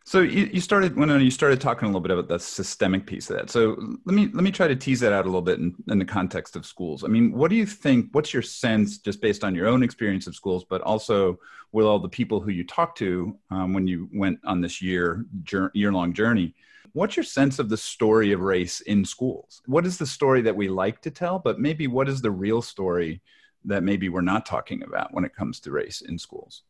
So 0.04 0.20
you, 0.20 0.50
you 0.52 0.60
started 0.60 0.96
when 0.96 1.08
you 1.20 1.30
started 1.30 1.60
talking 1.60 1.86
a 1.86 1.88
little 1.88 2.00
bit 2.00 2.10
about 2.10 2.28
the 2.28 2.38
systemic 2.38 3.06
piece 3.06 3.30
of 3.30 3.36
that. 3.36 3.50
So 3.50 3.76
let 4.04 4.14
me 4.14 4.28
let 4.32 4.42
me 4.42 4.50
try 4.50 4.66
to 4.66 4.74
tease 4.74 5.00
that 5.00 5.12
out 5.12 5.24
a 5.24 5.28
little 5.28 5.42
bit 5.42 5.58
in, 5.58 5.74
in, 5.88 5.98
the 5.98 6.04
context 6.04 6.56
of 6.56 6.66
schools. 6.66 7.04
I 7.04 7.08
mean, 7.08 7.32
what 7.32 7.50
do 7.50 7.56
you 7.56 7.66
think? 7.66 8.08
What's 8.12 8.32
your 8.32 8.42
sense, 8.42 8.98
just 8.98 9.20
based 9.20 9.44
on 9.44 9.54
your 9.54 9.68
own 9.68 9.82
experience 9.82 10.26
of 10.26 10.34
schools, 10.34 10.64
but 10.68 10.80
also 10.82 11.38
with 11.70 11.86
all 11.86 11.98
the 11.98 12.08
people 12.08 12.40
who 12.40 12.50
you 12.50 12.64
talked 12.64 12.98
to 12.98 13.36
um, 13.50 13.72
when 13.72 13.86
you 13.86 14.08
went 14.12 14.40
on 14.44 14.60
this 14.60 14.82
year 14.82 15.24
year 15.72 15.92
long 15.92 16.12
journey? 16.12 16.54
What's 16.94 17.16
your 17.16 17.24
sense 17.24 17.58
of 17.58 17.68
the 17.68 17.76
story 17.76 18.32
of 18.32 18.40
race 18.40 18.80
in 18.82 19.04
schools? 19.04 19.62
What 19.66 19.86
is 19.86 19.96
the 19.96 20.06
story 20.06 20.42
that 20.42 20.54
we 20.54 20.68
like 20.68 21.00
to 21.02 21.10
tell, 21.10 21.38
but 21.38 21.58
maybe 21.58 21.86
what 21.86 22.08
is 22.08 22.20
the 22.20 22.30
real 22.30 22.60
story 22.60 23.22
that 23.64 23.82
maybe 23.82 24.08
we're 24.08 24.20
not 24.20 24.44
talking 24.44 24.82
about 24.82 25.14
when 25.14 25.24
it 25.24 25.34
comes 25.34 25.60
to 25.60 25.70
race 25.70 26.02
in 26.02 26.18
schools? 26.18 26.64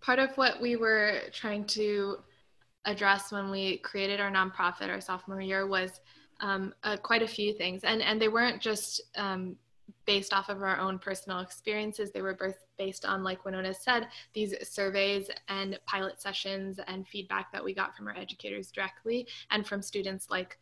Part 0.00 0.20
of 0.20 0.30
what 0.36 0.60
we 0.60 0.76
were 0.76 1.22
trying 1.32 1.64
to 1.68 2.18
address 2.88 3.30
when 3.30 3.50
we 3.50 3.78
created 3.78 4.18
our 4.20 4.30
nonprofit 4.30 4.88
our 4.88 5.00
sophomore 5.00 5.40
year 5.40 5.66
was 5.66 6.00
um, 6.40 6.72
uh, 6.84 6.96
quite 6.96 7.22
a 7.22 7.28
few 7.28 7.52
things, 7.52 7.84
and 7.84 8.00
and 8.02 8.20
they 8.20 8.28
weren't 8.28 8.60
just 8.60 9.00
um, 9.16 9.56
based 10.06 10.32
off 10.32 10.48
of 10.48 10.62
our 10.62 10.78
own 10.78 10.98
personal 10.98 11.40
experiences. 11.40 12.10
They 12.10 12.22
were 12.22 12.34
both 12.34 12.56
based 12.78 13.04
on, 13.04 13.22
like 13.22 13.44
Winona 13.44 13.74
said, 13.74 14.08
these 14.32 14.54
surveys 14.68 15.30
and 15.48 15.78
pilot 15.86 16.20
sessions 16.20 16.80
and 16.86 17.06
feedback 17.06 17.52
that 17.52 17.64
we 17.64 17.74
got 17.74 17.96
from 17.96 18.06
our 18.08 18.16
educators 18.16 18.70
directly 18.70 19.26
and 19.50 19.66
from 19.66 19.82
students 19.82 20.30
like 20.30 20.58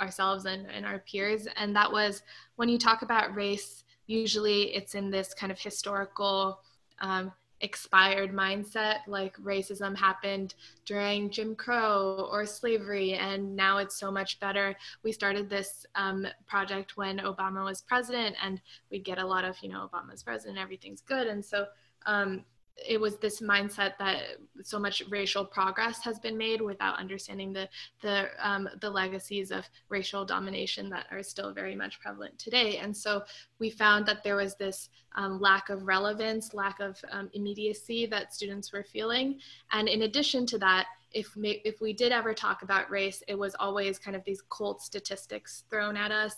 ourselves 0.00 0.46
and, 0.46 0.66
and 0.70 0.84
our 0.84 1.00
peers. 1.00 1.46
And 1.56 1.74
that 1.76 1.90
was 1.90 2.22
when 2.56 2.68
you 2.68 2.78
talk 2.78 3.02
about 3.02 3.34
race, 3.34 3.84
usually 4.06 4.74
it's 4.74 4.94
in 4.94 5.10
this 5.10 5.34
kind 5.34 5.52
of 5.52 5.60
historical 5.60 6.60
um, 7.00 7.32
expired 7.60 8.32
mindset 8.32 8.98
like 9.06 9.36
racism 9.38 9.96
happened 9.96 10.54
during 10.84 11.28
jim 11.28 11.56
crow 11.56 12.28
or 12.30 12.46
slavery 12.46 13.14
and 13.14 13.54
now 13.56 13.78
it's 13.78 13.98
so 13.98 14.10
much 14.10 14.38
better. 14.40 14.76
We 15.02 15.12
started 15.12 15.50
this 15.50 15.86
um, 15.94 16.26
project 16.46 16.96
when 16.96 17.18
obama 17.18 17.64
was 17.64 17.82
president 17.82 18.36
and 18.42 18.60
we 18.90 18.98
get 18.98 19.18
a 19.18 19.26
lot 19.26 19.44
of 19.44 19.56
you 19.62 19.68
know 19.68 19.88
obama's 19.92 20.22
president 20.22 20.58
everything's 20.58 21.00
good. 21.00 21.26
And 21.26 21.44
so 21.44 21.66
um, 22.06 22.44
it 22.86 23.00
was 23.00 23.16
this 23.16 23.40
mindset 23.40 23.92
that 23.98 24.22
so 24.62 24.78
much 24.78 25.02
racial 25.10 25.44
progress 25.44 26.02
has 26.02 26.18
been 26.18 26.36
made 26.36 26.60
without 26.60 26.98
understanding 26.98 27.52
the 27.52 27.68
the 28.02 28.28
um, 28.38 28.68
the 28.80 28.90
legacies 28.90 29.50
of 29.50 29.68
racial 29.88 30.24
domination 30.24 30.88
that 30.90 31.06
are 31.10 31.22
still 31.22 31.52
very 31.52 31.74
much 31.74 32.00
prevalent 32.00 32.38
today. 32.38 32.78
And 32.78 32.96
so 32.96 33.24
we 33.58 33.70
found 33.70 34.06
that 34.06 34.22
there 34.22 34.36
was 34.36 34.54
this 34.56 34.90
um, 35.16 35.40
lack 35.40 35.68
of 35.70 35.86
relevance, 35.86 36.54
lack 36.54 36.80
of 36.80 36.98
um, 37.10 37.30
immediacy 37.32 38.06
that 38.06 38.34
students 38.34 38.72
were 38.72 38.84
feeling. 38.84 39.40
And 39.72 39.88
in 39.88 40.02
addition 40.02 40.46
to 40.46 40.58
that, 40.58 40.86
if 41.12 41.32
if 41.36 41.80
we 41.80 41.92
did 41.92 42.12
ever 42.12 42.34
talk 42.34 42.62
about 42.62 42.90
race, 42.90 43.22
it 43.28 43.38
was 43.38 43.54
always 43.58 43.98
kind 43.98 44.16
of 44.16 44.24
these 44.24 44.42
cold 44.48 44.80
statistics 44.80 45.64
thrown 45.70 45.96
at 45.96 46.12
us. 46.12 46.34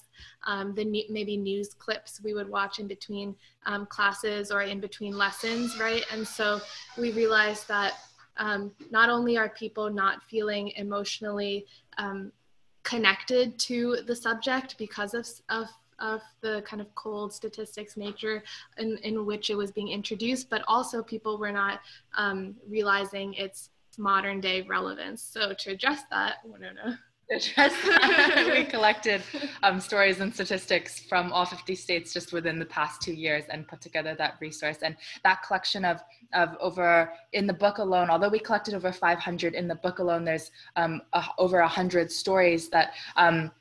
Um, 0.47 0.75
the 0.75 0.85
maybe 1.09 1.37
news 1.37 1.75
clips 1.75 2.21
we 2.23 2.35
would 2.35 2.49
watch 2.49 2.79
in 2.79 2.87
between 2.87 3.35
um, 3.67 3.87
classes 3.87 4.51
or 4.51 4.63
in 4.63 4.81
between 4.81 5.17
lessons, 5.17 5.79
right? 5.79 6.05
And 6.13 6.27
so 6.27 6.61
we 6.97 7.13
realized 7.13 7.67
that 7.69 7.95
um, 8.37 8.73
not 8.91 9.11
only 9.11 9.37
are 9.37 9.49
people 9.49 9.91
not 9.91 10.23
feeling 10.23 10.69
emotionally 10.77 11.67
um, 11.99 12.33
connected 12.83 13.59
to 13.59 13.99
the 14.07 14.17
subject 14.17 14.79
because 14.79 15.15
of, 15.15 15.27
of 15.49 15.69
of 16.01 16.23
the 16.41 16.63
kind 16.67 16.81
of 16.81 16.95
cold 16.95 17.33
statistics 17.33 17.97
nature 17.97 18.43
in, 18.79 18.97
in 18.99 19.27
which 19.27 19.51
it 19.51 19.55
was 19.55 19.71
being 19.71 19.89
introduced, 19.89 20.49
but 20.49 20.63
also 20.67 21.03
people 21.03 21.39
were 21.39 21.53
not 21.53 21.81
um, 22.15 22.55
realizing 22.69 23.35
its 23.35 23.71
modern 23.99 24.41
day 24.41 24.63
relevance. 24.63 25.23
So 25.23 25.53
to 25.53 25.71
address 25.71 26.03
that, 26.11 26.37
Winona. 26.45 26.99
Address 27.33 27.73
that, 27.87 28.53
we 28.59 28.65
collected 28.65 29.23
um, 29.63 29.79
stories 29.79 30.19
and 30.19 30.35
statistics 30.35 30.99
from 30.99 31.33
all 31.33 31.47
50 31.47 31.77
states 31.77 32.13
just 32.13 32.33
within 32.33 32.59
the 32.59 32.65
past 32.65 33.01
two 33.01 33.13
years 33.13 33.45
and 33.51 33.69
put 33.69 33.81
together 33.81 34.17
that 34.17 34.35
resource. 34.41 34.79
And 34.83 34.97
that 35.23 35.45
collection 35.47 35.85
of, 35.85 36.03
of 36.35 36.57
over, 36.59 37.13
in 37.33 37.47
the 37.47 37.53
book 37.53 37.79
alone, 37.79 38.11
although 38.11 38.29
we 38.29 38.41
collected 38.41 38.75
over 38.75 38.91
500, 38.91 39.55
in 39.55 39.69
the 39.69 39.77
book 39.77 40.01
alone, 40.01 40.25
there's 40.25 40.51
um, 40.75 41.03
a, 41.13 41.25
over 41.39 41.61
100 41.61 42.11
stories 42.11 42.69
that 42.71 42.95
um, 43.15 43.53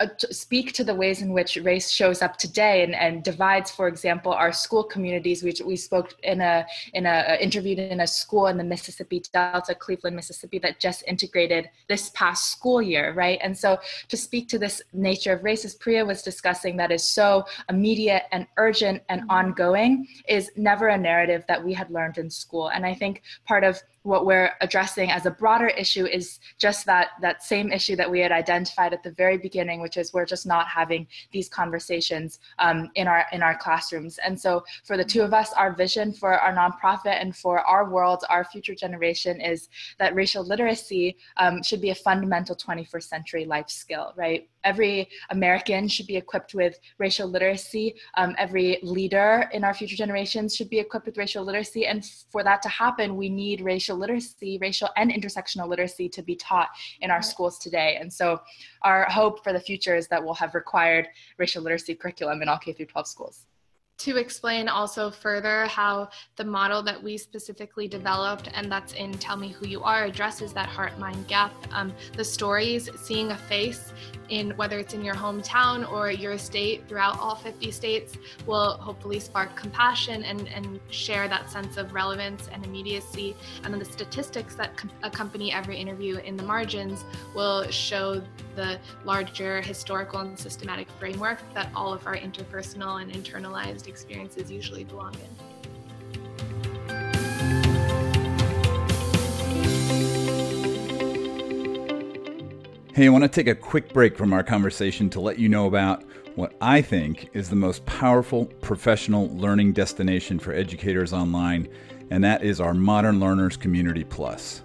uh, 0.00 0.08
speak 0.30 0.72
to 0.72 0.82
the 0.82 0.94
ways 0.94 1.22
in 1.22 1.32
which 1.32 1.56
race 1.58 1.88
shows 1.88 2.20
up 2.20 2.36
today 2.36 2.82
and, 2.82 2.96
and 2.96 3.22
divides, 3.22 3.70
for 3.70 3.86
example, 3.86 4.32
our 4.32 4.52
school 4.52 4.82
communities, 4.82 5.44
which 5.44 5.60
we 5.60 5.76
spoke 5.76 6.16
in 6.24 6.40
a 6.40 6.66
in 6.94 7.06
a 7.06 7.10
uh, 7.10 7.36
interviewed 7.40 7.78
in 7.78 8.00
a 8.00 8.06
school 8.06 8.48
in 8.48 8.56
the 8.56 8.64
Mississippi 8.64 9.22
Delta, 9.32 9.72
Cleveland, 9.72 10.16
Mississippi, 10.16 10.58
that 10.58 10.80
just 10.80 11.04
integrated 11.06 11.70
this 11.88 12.10
past 12.10 12.50
school 12.50 12.82
year, 12.82 13.14
right? 13.14 13.38
And 13.40 13.56
so 13.56 13.78
to 14.08 14.16
speak 14.16 14.48
to 14.48 14.58
this 14.58 14.82
nature 14.92 15.34
of 15.34 15.44
race, 15.44 15.64
as 15.64 15.76
Priya 15.76 16.04
was 16.04 16.22
discussing, 16.22 16.76
that 16.78 16.90
is 16.90 17.04
so 17.04 17.44
immediate 17.68 18.24
and 18.32 18.48
urgent 18.56 19.00
and 19.08 19.20
mm-hmm. 19.20 19.30
ongoing, 19.30 20.08
is 20.28 20.50
never 20.56 20.88
a 20.88 20.98
narrative 20.98 21.44
that 21.46 21.64
we 21.64 21.72
had 21.72 21.88
learned 21.90 22.18
in 22.18 22.28
school. 22.28 22.68
And 22.70 22.84
I 22.84 22.94
think 22.94 23.22
part 23.46 23.62
of 23.62 23.80
what 24.04 24.26
we're 24.26 24.52
addressing 24.60 25.10
as 25.10 25.26
a 25.26 25.30
broader 25.30 25.68
issue 25.68 26.06
is 26.06 26.38
just 26.58 26.86
that 26.86 27.08
that 27.20 27.42
same 27.42 27.72
issue 27.72 27.96
that 27.96 28.10
we 28.10 28.20
had 28.20 28.30
identified 28.30 28.92
at 28.92 29.02
the 29.02 29.10
very 29.12 29.38
beginning 29.38 29.80
which 29.80 29.96
is 29.96 30.12
we're 30.12 30.26
just 30.26 30.46
not 30.46 30.68
having 30.68 31.06
these 31.32 31.48
conversations 31.48 32.38
um, 32.58 32.90
in 32.94 33.08
our 33.08 33.26
in 33.32 33.42
our 33.42 33.56
classrooms. 33.56 34.18
And 34.24 34.38
so 34.38 34.62
for 34.84 34.96
the 34.96 35.04
two 35.04 35.22
of 35.22 35.34
us 35.34 35.52
our 35.54 35.74
vision 35.74 36.12
for 36.12 36.38
our 36.38 36.54
nonprofit 36.54 37.20
and 37.20 37.34
for 37.34 37.60
our 37.60 37.90
world 37.90 38.24
our 38.28 38.44
future 38.44 38.74
generation 38.74 39.40
is 39.40 39.68
that 39.98 40.14
racial 40.14 40.44
literacy 40.44 41.16
um, 41.38 41.62
should 41.62 41.80
be 41.80 41.90
a 41.90 41.94
fundamental 41.94 42.54
21st 42.54 43.04
century 43.04 43.44
life 43.46 43.70
skill 43.70 44.12
right 44.16 44.48
every 44.64 45.08
American 45.30 45.88
should 45.88 46.06
be 46.06 46.16
equipped 46.16 46.54
with 46.54 46.78
racial 46.98 47.28
literacy. 47.28 47.94
Um, 48.16 48.34
every 48.38 48.78
leader 48.82 49.48
in 49.52 49.64
our 49.64 49.74
future 49.74 49.96
generations 49.96 50.54
should 50.56 50.70
be 50.70 50.78
equipped 50.78 51.06
with 51.06 51.16
racial 51.16 51.44
literacy. 51.44 51.86
And 51.86 52.04
for 52.30 52.42
that 52.42 52.62
to 52.62 52.68
happen, 52.68 53.16
we 53.16 53.28
need 53.28 53.60
racial 53.60 53.96
literacy, 53.96 54.58
racial 54.60 54.88
and 54.96 55.10
intersectional 55.12 55.68
literacy 55.68 56.08
to 56.10 56.22
be 56.22 56.36
taught 56.36 56.68
in 57.00 57.10
our 57.10 57.22
schools 57.22 57.58
today. 57.58 57.98
And 58.00 58.12
so 58.12 58.40
our 58.82 59.04
hope 59.10 59.44
for 59.44 59.52
the 59.52 59.60
future 59.60 59.94
is 59.94 60.08
that 60.08 60.22
we'll 60.22 60.34
have 60.34 60.54
required 60.54 61.08
racial 61.38 61.62
literacy 61.62 61.94
curriculum 61.94 62.42
in 62.42 62.48
all 62.48 62.58
K 62.58 62.72
through 62.72 62.86
12 62.86 63.06
schools 63.06 63.46
to 63.98 64.16
explain 64.16 64.68
also 64.68 65.10
further 65.10 65.66
how 65.66 66.08
the 66.36 66.44
model 66.44 66.82
that 66.82 67.00
we 67.02 67.16
specifically 67.16 67.86
developed 67.86 68.48
and 68.54 68.70
that's 68.70 68.92
in 68.94 69.12
tell 69.14 69.36
me 69.36 69.48
who 69.48 69.66
you 69.66 69.82
are 69.82 70.04
addresses 70.04 70.52
that 70.52 70.68
heart 70.68 70.98
mind 70.98 71.26
gap. 71.28 71.52
Um, 71.72 71.92
the 72.16 72.24
stories 72.24 72.88
seeing 73.00 73.30
a 73.30 73.36
face 73.36 73.92
in 74.30 74.50
whether 74.56 74.78
it's 74.78 74.94
in 74.94 75.04
your 75.04 75.14
hometown 75.14 75.90
or 75.90 76.10
your 76.10 76.38
state 76.38 76.88
throughout 76.88 77.18
all 77.18 77.34
50 77.34 77.70
states 77.70 78.16
will 78.46 78.72
hopefully 78.78 79.20
spark 79.20 79.54
compassion 79.54 80.22
and, 80.24 80.48
and 80.48 80.80
share 80.90 81.28
that 81.28 81.50
sense 81.50 81.76
of 81.76 81.92
relevance 81.92 82.48
and 82.52 82.64
immediacy. 82.64 83.36
And 83.62 83.72
then 83.72 83.78
the 83.78 83.84
statistics 83.84 84.54
that 84.54 84.76
com- 84.76 84.90
accompany 85.02 85.52
every 85.52 85.76
interview 85.76 86.16
in 86.16 86.36
the 86.36 86.42
margins 86.42 87.04
will 87.34 87.70
show 87.70 88.22
the 88.56 88.78
larger 89.04 89.60
historical 89.60 90.20
and 90.20 90.38
systematic 90.38 90.88
framework 90.98 91.38
that 91.54 91.70
all 91.74 91.92
of 91.92 92.06
our 92.06 92.16
interpersonal 92.16 93.02
and 93.02 93.12
internalized 93.12 93.83
experiences 93.86 94.50
usually 94.50 94.84
belong 94.84 95.14
in. 95.14 95.54
Hey, 102.94 103.06
I 103.06 103.08
want 103.08 103.24
to 103.24 103.28
take 103.28 103.48
a 103.48 103.56
quick 103.56 103.92
break 103.92 104.16
from 104.16 104.32
our 104.32 104.44
conversation 104.44 105.10
to 105.10 105.20
let 105.20 105.38
you 105.38 105.48
know 105.48 105.66
about 105.66 106.04
what 106.36 106.54
I 106.60 106.80
think 106.80 107.28
is 107.32 107.50
the 107.50 107.56
most 107.56 107.84
powerful 107.86 108.46
professional 108.46 109.28
learning 109.36 109.72
destination 109.72 110.38
for 110.38 110.52
educators 110.52 111.12
online, 111.12 111.68
and 112.10 112.22
that 112.22 112.44
is 112.44 112.60
our 112.60 112.72
Modern 112.72 113.18
Learners 113.18 113.56
Community 113.56 114.04
Plus. 114.04 114.62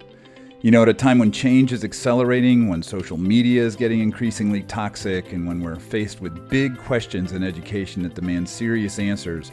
You 0.62 0.70
know, 0.70 0.82
at 0.82 0.90
a 0.90 0.94
time 0.94 1.18
when 1.18 1.32
change 1.32 1.72
is 1.72 1.84
accelerating, 1.84 2.68
when 2.68 2.82
social 2.82 3.16
media 3.16 3.62
is 3.62 3.76
getting 3.76 4.00
increasingly 4.00 4.62
toxic, 4.64 5.32
and 5.32 5.46
when 5.46 5.62
we're 5.62 5.76
faced 5.76 6.20
with 6.20 6.50
big 6.50 6.76
questions 6.76 7.32
in 7.32 7.42
education 7.42 8.02
that 8.02 8.12
demand 8.12 8.46
serious 8.46 8.98
answers, 8.98 9.52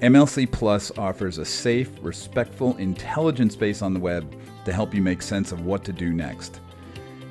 MLC 0.00 0.50
Plus 0.50 0.90
offers 0.96 1.36
a 1.36 1.44
safe, 1.44 1.90
respectful, 2.00 2.74
intelligent 2.78 3.52
space 3.52 3.82
on 3.82 3.92
the 3.92 4.00
web 4.00 4.34
to 4.64 4.72
help 4.72 4.94
you 4.94 5.02
make 5.02 5.20
sense 5.20 5.52
of 5.52 5.66
what 5.66 5.84
to 5.84 5.92
do 5.92 6.14
next. 6.14 6.60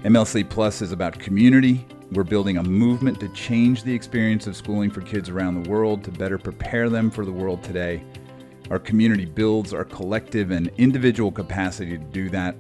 MLC 0.04 0.48
Plus 0.48 0.84
is 0.84 0.92
about 0.92 1.18
community. 1.18 1.84
We're 2.12 2.24
building 2.24 2.58
a 2.58 2.64
movement 2.64 3.20
to 3.22 3.30
change 3.30 3.82
the 3.82 3.96
experience 3.96 4.46
of 4.46 4.56
schooling 4.56 4.92
for 4.92 5.02
kids 5.02 5.30
around 5.30 5.64
the 5.64 5.68
world 5.68 6.04
to 6.04 6.12
better 6.12 6.38
prepare 6.38 6.92
them 6.92 7.10
for 7.10 7.26
the 7.26 7.32
world 7.32 7.64
today. 7.64 8.04
Our 8.70 8.78
community 8.78 9.26
builds 9.26 9.74
our 9.74 9.84
collective 9.84 10.52
and 10.52 10.68
individual 10.78 11.32
capacity 11.32 11.98
to 11.98 12.04
do 12.04 12.30
that 12.30 12.56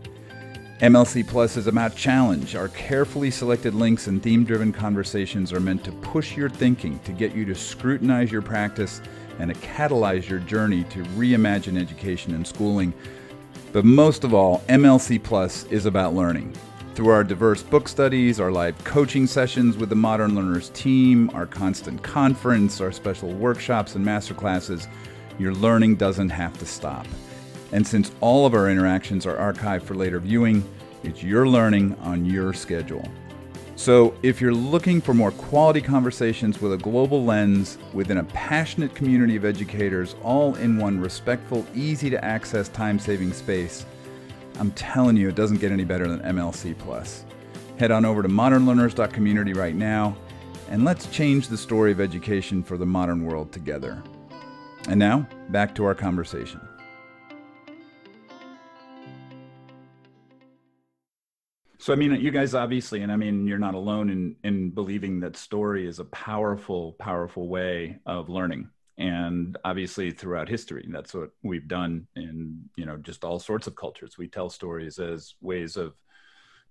MLC 0.81 1.25
Plus 1.25 1.55
is 1.55 1.67
about 1.67 1.95
challenge. 1.95 2.53
Our 2.53 2.67
carefully 2.67 3.31
selected 3.31 3.73
links 3.73 4.07
and 4.07 4.21
theme 4.21 4.43
driven 4.43 4.73
conversations 4.73 5.53
are 5.53 5.61
meant 5.61 5.85
to 5.85 5.93
push 5.93 6.35
your 6.35 6.49
thinking, 6.49 6.99
to 7.05 7.13
get 7.13 7.33
you 7.33 7.45
to 7.45 7.55
scrutinize 7.55 8.29
your 8.29 8.41
practice, 8.41 9.01
and 9.39 9.53
to 9.53 9.59
catalyze 9.61 10.27
your 10.27 10.39
journey 10.39 10.83
to 10.85 11.01
reimagine 11.15 11.79
education 11.79 12.35
and 12.35 12.45
schooling. 12.45 12.93
But 13.71 13.85
most 13.85 14.25
of 14.25 14.33
all, 14.33 14.65
MLC 14.67 15.23
Plus 15.23 15.63
is 15.67 15.85
about 15.85 16.13
learning. 16.13 16.53
Through 16.93 17.07
our 17.07 17.23
diverse 17.23 17.63
book 17.63 17.88
studies, 17.88 18.41
our 18.41 18.51
live 18.51 18.77
coaching 18.83 19.27
sessions 19.27 19.77
with 19.77 19.88
the 19.88 19.95
Modern 19.95 20.35
Learners 20.35 20.71
team, 20.71 21.31
our 21.33 21.45
constant 21.45 22.03
conference, 22.03 22.81
our 22.81 22.91
special 22.91 23.31
workshops 23.31 23.95
and 23.95 24.05
masterclasses, 24.05 24.88
your 25.39 25.53
learning 25.53 25.95
doesn't 25.95 26.29
have 26.31 26.57
to 26.57 26.65
stop. 26.65 27.07
And 27.75 27.85
since 27.85 28.09
all 28.21 28.45
of 28.45 28.53
our 28.53 28.69
interactions 28.69 29.25
are 29.25 29.35
archived 29.35 29.81
for 29.81 29.95
later 29.95 30.17
viewing, 30.21 30.63
it's 31.03 31.21
your 31.21 31.45
learning 31.45 31.93
on 31.95 32.23
your 32.23 32.53
schedule. 32.53 33.05
So, 33.75 34.15
if 34.23 34.39
you're 34.39 34.53
looking 34.53 35.01
for 35.01 35.13
more 35.13 35.31
quality 35.31 35.81
conversations 35.81 36.61
with 36.61 36.71
a 36.71 36.77
global 36.77 37.25
lens 37.25 37.77
within 37.91 38.19
a 38.19 38.23
passionate 38.23 38.95
community 38.95 39.35
of 39.35 39.43
educators, 39.43 40.15
all 40.23 40.55
in 40.55 40.77
one 40.77 41.01
respectful, 41.01 41.67
easy 41.75 42.09
to 42.09 42.23
access, 42.23 42.69
time 42.69 42.97
saving 42.97 43.33
space, 43.33 43.85
I'm 44.57 44.71
telling 44.71 45.17
you, 45.17 45.27
it 45.27 45.35
doesn't 45.35 45.57
get 45.57 45.73
any 45.73 45.83
better 45.83 46.07
than 46.07 46.21
MLC 46.21 46.77
Plus. 46.77 47.25
Head 47.77 47.91
on 47.91 48.05
over 48.05 48.23
to 48.23 48.29
modernlearners.community 48.29 49.51
right 49.51 49.75
now, 49.75 50.15
and 50.69 50.85
let's 50.85 51.07
change 51.07 51.49
the 51.49 51.57
story 51.57 51.91
of 51.91 51.99
education 51.99 52.63
for 52.63 52.77
the 52.77 52.85
modern 52.85 53.25
world 53.25 53.51
together. 53.51 54.01
And 54.88 54.97
now, 54.97 55.27
back 55.49 55.75
to 55.75 55.83
our 55.83 55.93
conversation. 55.93 56.61
So 61.85 61.93
I 61.93 61.97
mean, 61.97 62.19
you 62.19 62.31
guys 62.31 62.55
obviously, 62.55 63.03
and 63.03 63.11
I 63.11 63.15
mean, 63.15 63.45
you're 63.45 63.59
not 63.59 63.75
alone 63.75 64.09
in 64.09 64.35
in 64.43 64.71
believing 64.71 65.19
that 65.19 65.37
story 65.37 65.87
is 65.87 65.99
a 65.99 66.05
powerful, 66.05 66.93
powerful 66.93 67.47
way 67.47 67.99
of 68.07 68.27
learning. 68.27 68.71
And 68.97 69.55
obviously, 69.63 70.09
throughout 70.09 70.49
history, 70.49 70.87
that's 70.89 71.13
what 71.13 71.29
we've 71.43 71.67
done 71.67 72.07
in 72.15 72.71
you 72.75 72.87
know 72.87 72.97
just 72.97 73.23
all 73.23 73.37
sorts 73.37 73.67
of 73.67 73.75
cultures. 73.75 74.17
We 74.17 74.27
tell 74.27 74.49
stories 74.49 74.97
as 74.97 75.35
ways 75.41 75.77
of 75.77 75.93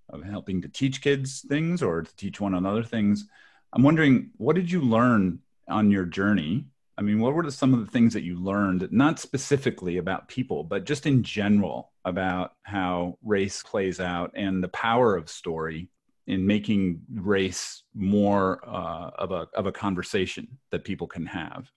of 0.08 0.24
helping 0.24 0.60
to 0.62 0.68
teach 0.68 1.00
kids 1.00 1.46
things 1.48 1.80
or 1.80 2.02
to 2.02 2.16
teach 2.16 2.40
one 2.40 2.54
another 2.54 2.82
things. 2.82 3.24
I'm 3.72 3.84
wondering, 3.84 4.30
what 4.36 4.56
did 4.56 4.68
you 4.68 4.80
learn 4.80 5.38
on 5.68 5.92
your 5.92 6.06
journey 6.06 6.64
I 6.96 7.02
mean, 7.02 7.18
what 7.18 7.34
were 7.34 7.50
some 7.50 7.74
of 7.74 7.80
the 7.80 7.90
things 7.90 8.12
that 8.14 8.22
you 8.22 8.38
learned, 8.38 8.88
not 8.92 9.18
specifically 9.18 9.96
about 9.96 10.28
people, 10.28 10.62
but 10.62 10.84
just 10.84 11.06
in 11.06 11.22
general 11.22 11.92
about 12.04 12.52
how 12.62 13.18
race 13.22 13.62
plays 13.62 13.98
out 13.98 14.30
and 14.34 14.62
the 14.62 14.68
power 14.68 15.16
of 15.16 15.28
story 15.28 15.88
in 16.26 16.46
making 16.46 17.00
race 17.12 17.82
more 17.94 18.60
uh, 18.66 19.10
of 19.18 19.32
a 19.32 19.48
of 19.54 19.66
a 19.66 19.72
conversation 19.72 20.46
that 20.70 20.84
people 20.84 21.06
can 21.06 21.26
have? 21.26 21.70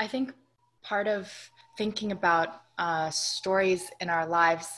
I 0.00 0.08
think 0.08 0.34
part 0.82 1.06
of 1.06 1.32
thinking 1.78 2.12
about 2.12 2.62
uh, 2.78 3.10
stories 3.10 3.90
in 4.00 4.10
our 4.10 4.26
lives 4.26 4.68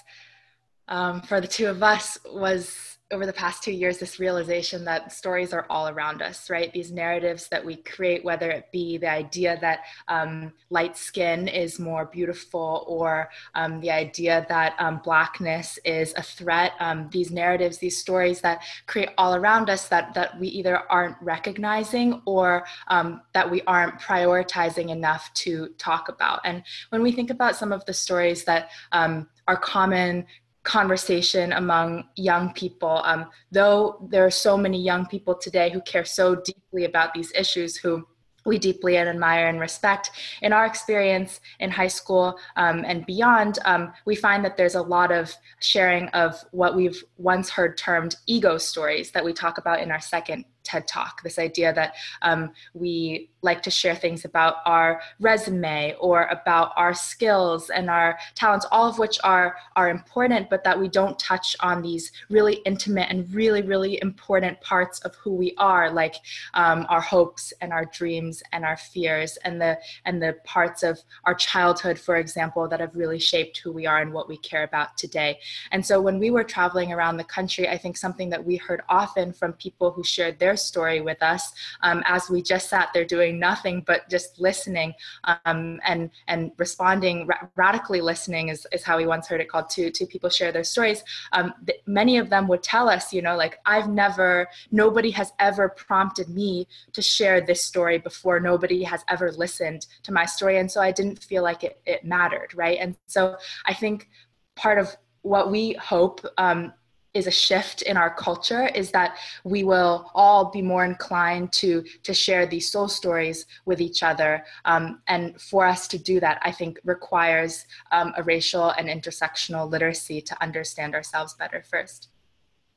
um, 0.88 1.22
for 1.22 1.40
the 1.40 1.48
two 1.48 1.66
of 1.66 1.82
us 1.82 2.18
was 2.26 2.88
over 3.10 3.24
the 3.24 3.32
past 3.32 3.62
two 3.62 3.72
years 3.72 3.98
this 3.98 4.18
realization 4.18 4.84
that 4.84 5.10
stories 5.10 5.54
are 5.54 5.64
all 5.70 5.88
around 5.88 6.20
us 6.20 6.50
right? 6.50 6.72
These 6.72 6.92
narratives 6.92 7.48
that 7.48 7.64
we 7.64 7.76
create 7.76 8.22
whether 8.24 8.50
it 8.50 8.70
be 8.70 8.98
the 8.98 9.10
idea 9.10 9.58
that 9.60 9.80
um, 10.08 10.52
light 10.68 10.96
skin 10.96 11.48
is 11.48 11.78
more 11.78 12.04
beautiful 12.04 12.84
or 12.86 13.30
um, 13.54 13.80
the 13.80 13.90
idea 13.90 14.44
that 14.48 14.74
um, 14.78 15.00
blackness 15.02 15.78
is 15.84 16.12
a 16.16 16.22
threat 16.22 16.72
um, 16.80 17.08
these 17.10 17.30
narratives 17.30 17.78
these 17.78 17.98
stories 17.98 18.40
that 18.42 18.62
create 18.86 19.10
all 19.16 19.34
around 19.34 19.70
us 19.70 19.88
that 19.88 20.12
that 20.12 20.38
we 20.38 20.48
either 20.48 20.78
aren't 20.90 21.16
recognizing 21.22 22.20
or 22.26 22.64
um, 22.88 23.22
that 23.32 23.50
we 23.50 23.62
aren't 23.62 23.98
prioritizing 24.00 24.90
enough 24.90 25.32
to 25.34 25.68
talk 25.78 26.08
about. 26.08 26.40
And 26.44 26.62
when 26.90 27.02
we 27.02 27.12
think 27.12 27.30
about 27.30 27.56
some 27.56 27.72
of 27.72 27.84
the 27.86 27.94
stories 27.94 28.44
that 28.44 28.70
um, 28.92 29.28
are 29.46 29.56
common 29.56 30.26
conversation 30.62 31.52
among 31.52 32.04
young 32.16 32.52
people. 32.52 33.00
Um, 33.04 33.26
though 33.50 34.06
there 34.10 34.24
are 34.24 34.30
so 34.30 34.56
many 34.56 34.80
young 34.80 35.06
people 35.06 35.34
today 35.34 35.70
who 35.70 35.80
care 35.82 36.04
so 36.04 36.34
deeply 36.34 36.84
about 36.84 37.14
these 37.14 37.32
issues, 37.34 37.76
who 37.76 38.06
we 38.44 38.58
deeply 38.58 38.96
admire 38.96 39.48
and 39.48 39.60
respect. 39.60 40.10
In 40.42 40.52
our 40.52 40.66
experience 40.66 41.40
in 41.60 41.70
high 41.70 41.88
school 41.88 42.38
um, 42.56 42.84
and 42.86 43.04
beyond, 43.06 43.58
um, 43.64 43.92
we 44.06 44.16
find 44.16 44.44
that 44.44 44.56
there's 44.56 44.74
a 44.74 44.82
lot 44.82 45.12
of 45.12 45.32
sharing 45.60 46.08
of 46.08 46.42
what 46.52 46.74
we've 46.74 47.02
once 47.18 47.50
heard 47.50 47.76
termed 47.76 48.16
ego 48.26 48.58
stories 48.58 49.10
that 49.12 49.24
we 49.24 49.32
talk 49.32 49.58
about 49.58 49.80
in 49.80 49.90
our 49.90 50.00
second 50.00 50.44
TED 50.68 50.86
Talk. 50.86 51.22
This 51.22 51.38
idea 51.38 51.72
that 51.72 51.94
um, 52.22 52.50
we 52.74 53.30
like 53.42 53.62
to 53.62 53.70
share 53.70 53.94
things 53.94 54.24
about 54.24 54.56
our 54.66 55.00
resume 55.20 55.94
or 56.00 56.24
about 56.24 56.72
our 56.76 56.92
skills 56.92 57.70
and 57.70 57.88
our 57.88 58.18
talents, 58.34 58.66
all 58.70 58.88
of 58.88 58.98
which 58.98 59.18
are 59.24 59.56
are 59.76 59.88
important, 59.88 60.50
but 60.50 60.64
that 60.64 60.78
we 60.78 60.88
don't 60.88 61.18
touch 61.18 61.56
on 61.60 61.80
these 61.82 62.12
really 62.28 62.56
intimate 62.66 63.08
and 63.10 63.32
really 63.32 63.62
really 63.62 63.98
important 64.02 64.60
parts 64.60 65.00
of 65.00 65.14
who 65.16 65.32
we 65.34 65.54
are, 65.58 65.90
like 65.90 66.16
um, 66.54 66.84
our 66.88 67.00
hopes 67.00 67.52
and 67.60 67.72
our 67.72 67.86
dreams 67.86 68.42
and 68.52 68.64
our 68.64 68.76
fears 68.76 69.38
and 69.44 69.60
the 69.60 69.78
and 70.04 70.20
the 70.20 70.36
parts 70.44 70.82
of 70.82 70.98
our 71.24 71.34
childhood, 71.34 71.98
for 71.98 72.16
example, 72.16 72.68
that 72.68 72.80
have 72.80 72.94
really 72.94 73.18
shaped 73.18 73.58
who 73.58 73.72
we 73.72 73.86
are 73.86 74.00
and 74.02 74.12
what 74.12 74.28
we 74.28 74.36
care 74.38 74.64
about 74.64 74.96
today. 74.96 75.38
And 75.72 75.84
so 75.84 76.00
when 76.00 76.18
we 76.18 76.30
were 76.30 76.44
traveling 76.44 76.92
around 76.92 77.16
the 77.16 77.24
country, 77.24 77.68
I 77.68 77.78
think 77.78 77.96
something 77.96 78.28
that 78.30 78.44
we 78.44 78.56
heard 78.56 78.82
often 78.88 79.32
from 79.32 79.52
people 79.54 79.90
who 79.90 80.02
shared 80.02 80.38
their 80.38 80.56
story 80.58 81.00
with 81.00 81.22
us 81.22 81.52
um, 81.82 82.02
as 82.06 82.28
we 82.30 82.42
just 82.42 82.68
sat 82.68 82.90
there 82.92 83.04
doing 83.04 83.38
nothing 83.38 83.82
but 83.86 84.08
just 84.08 84.38
listening 84.38 84.92
um, 85.24 85.80
and 85.84 86.10
and 86.26 86.52
responding 86.58 87.26
ra- 87.26 87.48
radically 87.56 88.00
listening 88.00 88.48
is, 88.48 88.66
is 88.72 88.82
how 88.82 88.96
we 88.96 89.06
once 89.06 89.26
heard 89.26 89.40
it 89.40 89.48
called 89.48 89.68
to 89.70 89.90
to 89.90 90.06
people 90.06 90.30
share 90.30 90.52
their 90.52 90.64
stories. 90.64 91.02
Um, 91.32 91.54
th- 91.66 91.80
many 91.86 92.18
of 92.18 92.30
them 92.30 92.48
would 92.48 92.62
tell 92.62 92.88
us 92.88 93.12
you 93.12 93.22
know 93.22 93.36
like 93.36 93.58
i've 93.66 93.88
never 93.88 94.48
nobody 94.70 95.10
has 95.10 95.32
ever 95.38 95.68
prompted 95.68 96.28
me 96.28 96.66
to 96.92 97.02
share 97.02 97.40
this 97.40 97.64
story 97.64 97.98
before. 97.98 98.40
Nobody 98.40 98.82
has 98.84 99.04
ever 99.08 99.32
listened 99.32 99.86
to 100.02 100.12
my 100.12 100.24
story. 100.24 100.58
And 100.58 100.70
so 100.70 100.80
i 100.80 100.92
didn't 100.92 101.22
feel 101.22 101.42
like 101.42 101.64
it, 101.64 101.80
it 101.86 102.04
mattered 102.04 102.54
right? 102.54 102.78
And 102.80 102.96
so 103.06 103.36
i 103.66 103.74
think 103.74 104.08
part 104.56 104.78
of 104.78 104.96
what 105.22 105.50
we 105.50 105.72
hope 105.74 106.24
um, 106.38 106.72
is 107.18 107.26
a 107.26 107.36
shift 107.46 107.82
in 107.82 107.96
our 108.02 108.12
culture 108.26 108.64
is 108.68 108.90
that 108.92 109.10
we 109.44 109.60
will 109.64 110.10
all 110.14 110.42
be 110.56 110.62
more 110.62 110.84
inclined 110.84 111.52
to 111.60 111.70
to 112.02 112.12
share 112.14 112.44
these 112.46 112.70
soul 112.72 112.88
stories 112.88 113.38
with 113.68 113.80
each 113.88 114.02
other. 114.10 114.44
Um, 114.64 114.84
and 115.14 115.22
for 115.50 115.62
us 115.74 115.88
to 115.88 115.98
do 115.98 116.20
that 116.20 116.36
i 116.42 116.52
think 116.58 116.78
requires 116.84 117.64
um, 117.92 118.12
a 118.16 118.22
racial 118.22 118.70
and 118.70 118.88
intersectional 118.88 119.70
literacy 119.70 120.20
to 120.20 120.42
understand 120.42 120.94
ourselves 120.94 121.34
better 121.34 121.62
first. 121.62 122.08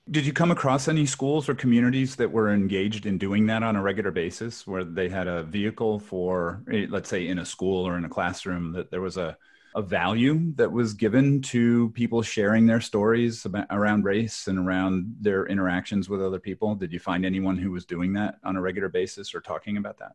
Did 0.09 0.25
you 0.25 0.33
come 0.33 0.51
across 0.51 0.87
any 0.87 1.05
schools 1.05 1.47
or 1.47 1.53
communities 1.53 2.15
that 2.15 2.31
were 2.31 2.51
engaged 2.51 3.05
in 3.05 3.17
doing 3.17 3.45
that 3.47 3.63
on 3.63 3.75
a 3.75 3.81
regular 3.81 4.11
basis 4.11 4.65
where 4.65 4.83
they 4.83 5.09
had 5.09 5.27
a 5.27 5.43
vehicle 5.43 5.99
for 5.99 6.63
eh, 6.71 6.87
let's 6.89 7.09
say 7.09 7.27
in 7.27 7.39
a 7.39 7.45
school 7.45 7.87
or 7.87 7.97
in 7.97 8.05
a 8.05 8.09
classroom 8.09 8.73
that 8.73 8.89
there 8.91 9.01
was 9.01 9.17
a 9.17 9.37
a 9.75 9.81
value 9.81 10.53
that 10.55 10.71
was 10.71 10.93
given 10.93 11.41
to 11.41 11.89
people 11.91 12.21
sharing 12.21 12.65
their 12.65 12.81
stories 12.81 13.45
about, 13.45 13.65
around 13.69 14.03
race 14.03 14.47
and 14.47 14.59
around 14.59 15.15
their 15.19 15.45
interactions 15.47 16.09
with 16.09 16.21
other 16.21 16.39
people? 16.39 16.75
Did 16.75 16.91
you 16.91 16.99
find 16.99 17.25
anyone 17.25 17.57
who 17.57 17.71
was 17.71 17.85
doing 17.85 18.13
that 18.13 18.39
on 18.43 18.55
a 18.55 18.61
regular 18.61 18.89
basis 18.89 19.33
or 19.33 19.39
talking 19.39 19.77
about 19.77 19.97
that? 19.99 20.13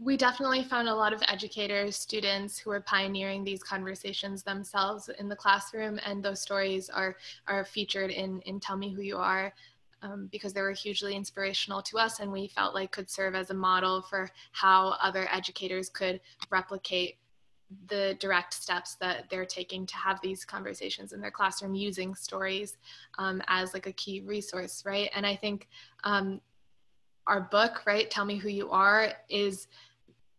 We 0.00 0.16
definitely 0.16 0.64
found 0.64 0.88
a 0.88 0.94
lot 0.94 1.12
of 1.12 1.22
educators, 1.26 1.96
students 1.96 2.58
who 2.58 2.70
are 2.70 2.80
pioneering 2.80 3.42
these 3.42 3.62
conversations 3.62 4.42
themselves 4.42 5.08
in 5.18 5.28
the 5.28 5.34
classroom, 5.34 5.98
and 6.04 6.22
those 6.22 6.40
stories 6.40 6.88
are 6.88 7.16
are 7.46 7.64
featured 7.64 8.10
in 8.10 8.40
in 8.42 8.60
Tell 8.60 8.76
Me 8.76 8.92
Who 8.92 9.02
You 9.02 9.16
Are. 9.16 9.52
Um, 10.00 10.28
because 10.30 10.52
they 10.52 10.60
were 10.60 10.70
hugely 10.70 11.16
inspirational 11.16 11.82
to 11.82 11.98
us 11.98 12.20
and 12.20 12.30
we 12.30 12.46
felt 12.46 12.72
like 12.72 12.92
could 12.92 13.10
serve 13.10 13.34
as 13.34 13.50
a 13.50 13.54
model 13.54 14.00
for 14.00 14.30
how 14.52 14.90
other 15.02 15.26
educators 15.32 15.88
could 15.88 16.20
replicate 16.50 17.16
the 17.88 18.16
direct 18.18 18.54
steps 18.54 18.94
that 18.96 19.28
they're 19.28 19.44
taking 19.44 19.84
to 19.86 19.96
have 19.96 20.20
these 20.20 20.44
conversations 20.44 21.12
in 21.12 21.20
their 21.20 21.30
classroom 21.30 21.74
using 21.74 22.14
stories 22.14 22.78
um, 23.18 23.42
as 23.46 23.74
like 23.74 23.86
a 23.86 23.92
key 23.92 24.20
resource 24.20 24.82
right? 24.86 25.10
And 25.14 25.26
i 25.26 25.36
think 25.36 25.68
um, 26.04 26.40
our 27.26 27.42
book 27.42 27.82
right 27.86 28.10
tell 28.10 28.24
me 28.24 28.36
who 28.36 28.48
you 28.48 28.70
are 28.70 29.12
is 29.28 29.68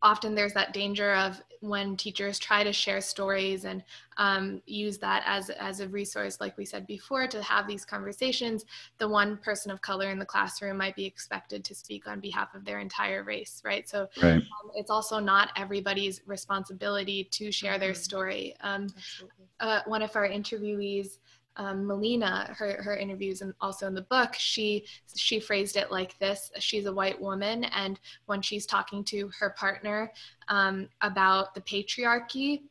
often 0.02 0.36
there's 0.36 0.54
that 0.54 0.74
danger 0.74 1.14
of 1.14 1.42
when 1.62 1.98
teachers 1.98 2.40
try 2.40 2.64
to 2.64 2.72
share 2.72 3.02
stories 3.02 3.66
and 3.66 3.84
um, 4.18 4.62
use 4.66 4.98
that 4.98 5.24
as, 5.26 5.50
as 5.50 5.82
a 5.82 5.88
resource, 5.90 6.40
like 6.40 6.58
we 6.58 6.66
said 6.66 6.88
before, 6.88 7.28
to 7.28 7.42
have 7.44 7.68
these 7.68 7.84
conversations, 7.86 8.66
the 8.98 9.08
one 9.08 9.38
person 9.38 9.72
of 9.72 9.82
color 9.82 10.10
in 10.10 10.20
the 10.20 10.26
classroom 10.26 10.78
might 10.78 10.96
be 10.96 11.06
expected 11.06 11.64
to 11.66 11.76
speak 11.76 12.08
on 12.08 12.20
behalf 12.20 12.56
of 12.56 12.64
their 12.64 12.80
entire 12.80 13.24
race, 13.24 13.62
right? 13.66 13.90
So 13.90 14.08
right. 14.22 14.36
Um, 14.36 14.72
it's 14.76 14.90
also 14.90 15.20
not 15.20 15.50
everybody's 15.58 16.22
responsibility 16.26 17.26
to 17.32 17.52
share 17.52 17.78
their 17.78 17.92
mm-hmm. 17.92 18.02
story. 18.02 18.56
Um, 18.62 18.88
uh, 19.60 19.82
one 19.86 20.02
of 20.02 20.16
our 20.16 20.28
interviewees 20.28 21.18
um, 21.56 21.86
Melina, 21.86 22.54
her, 22.58 22.82
her 22.82 22.96
interviews 22.96 23.42
and 23.42 23.54
also 23.60 23.88
in 23.88 23.94
the 23.94 24.04
book, 24.04 24.34
she 24.38 24.86
she 25.16 25.40
phrased 25.40 25.76
it 25.76 25.92
like 25.92 26.18
this: 26.20 26.52
She's 26.60 26.86
a 26.86 26.94
white 26.94 27.20
woman, 27.20 27.66
and 27.66 28.00
when 28.28 28.42
she's 28.42 28.66
talking 28.66 29.04
to 29.06 29.30
her 29.40 29.52
partner 29.52 30.12
um, 30.48 30.88
about 31.02 31.54
the 31.56 31.62
patriarchy, 31.62 32.62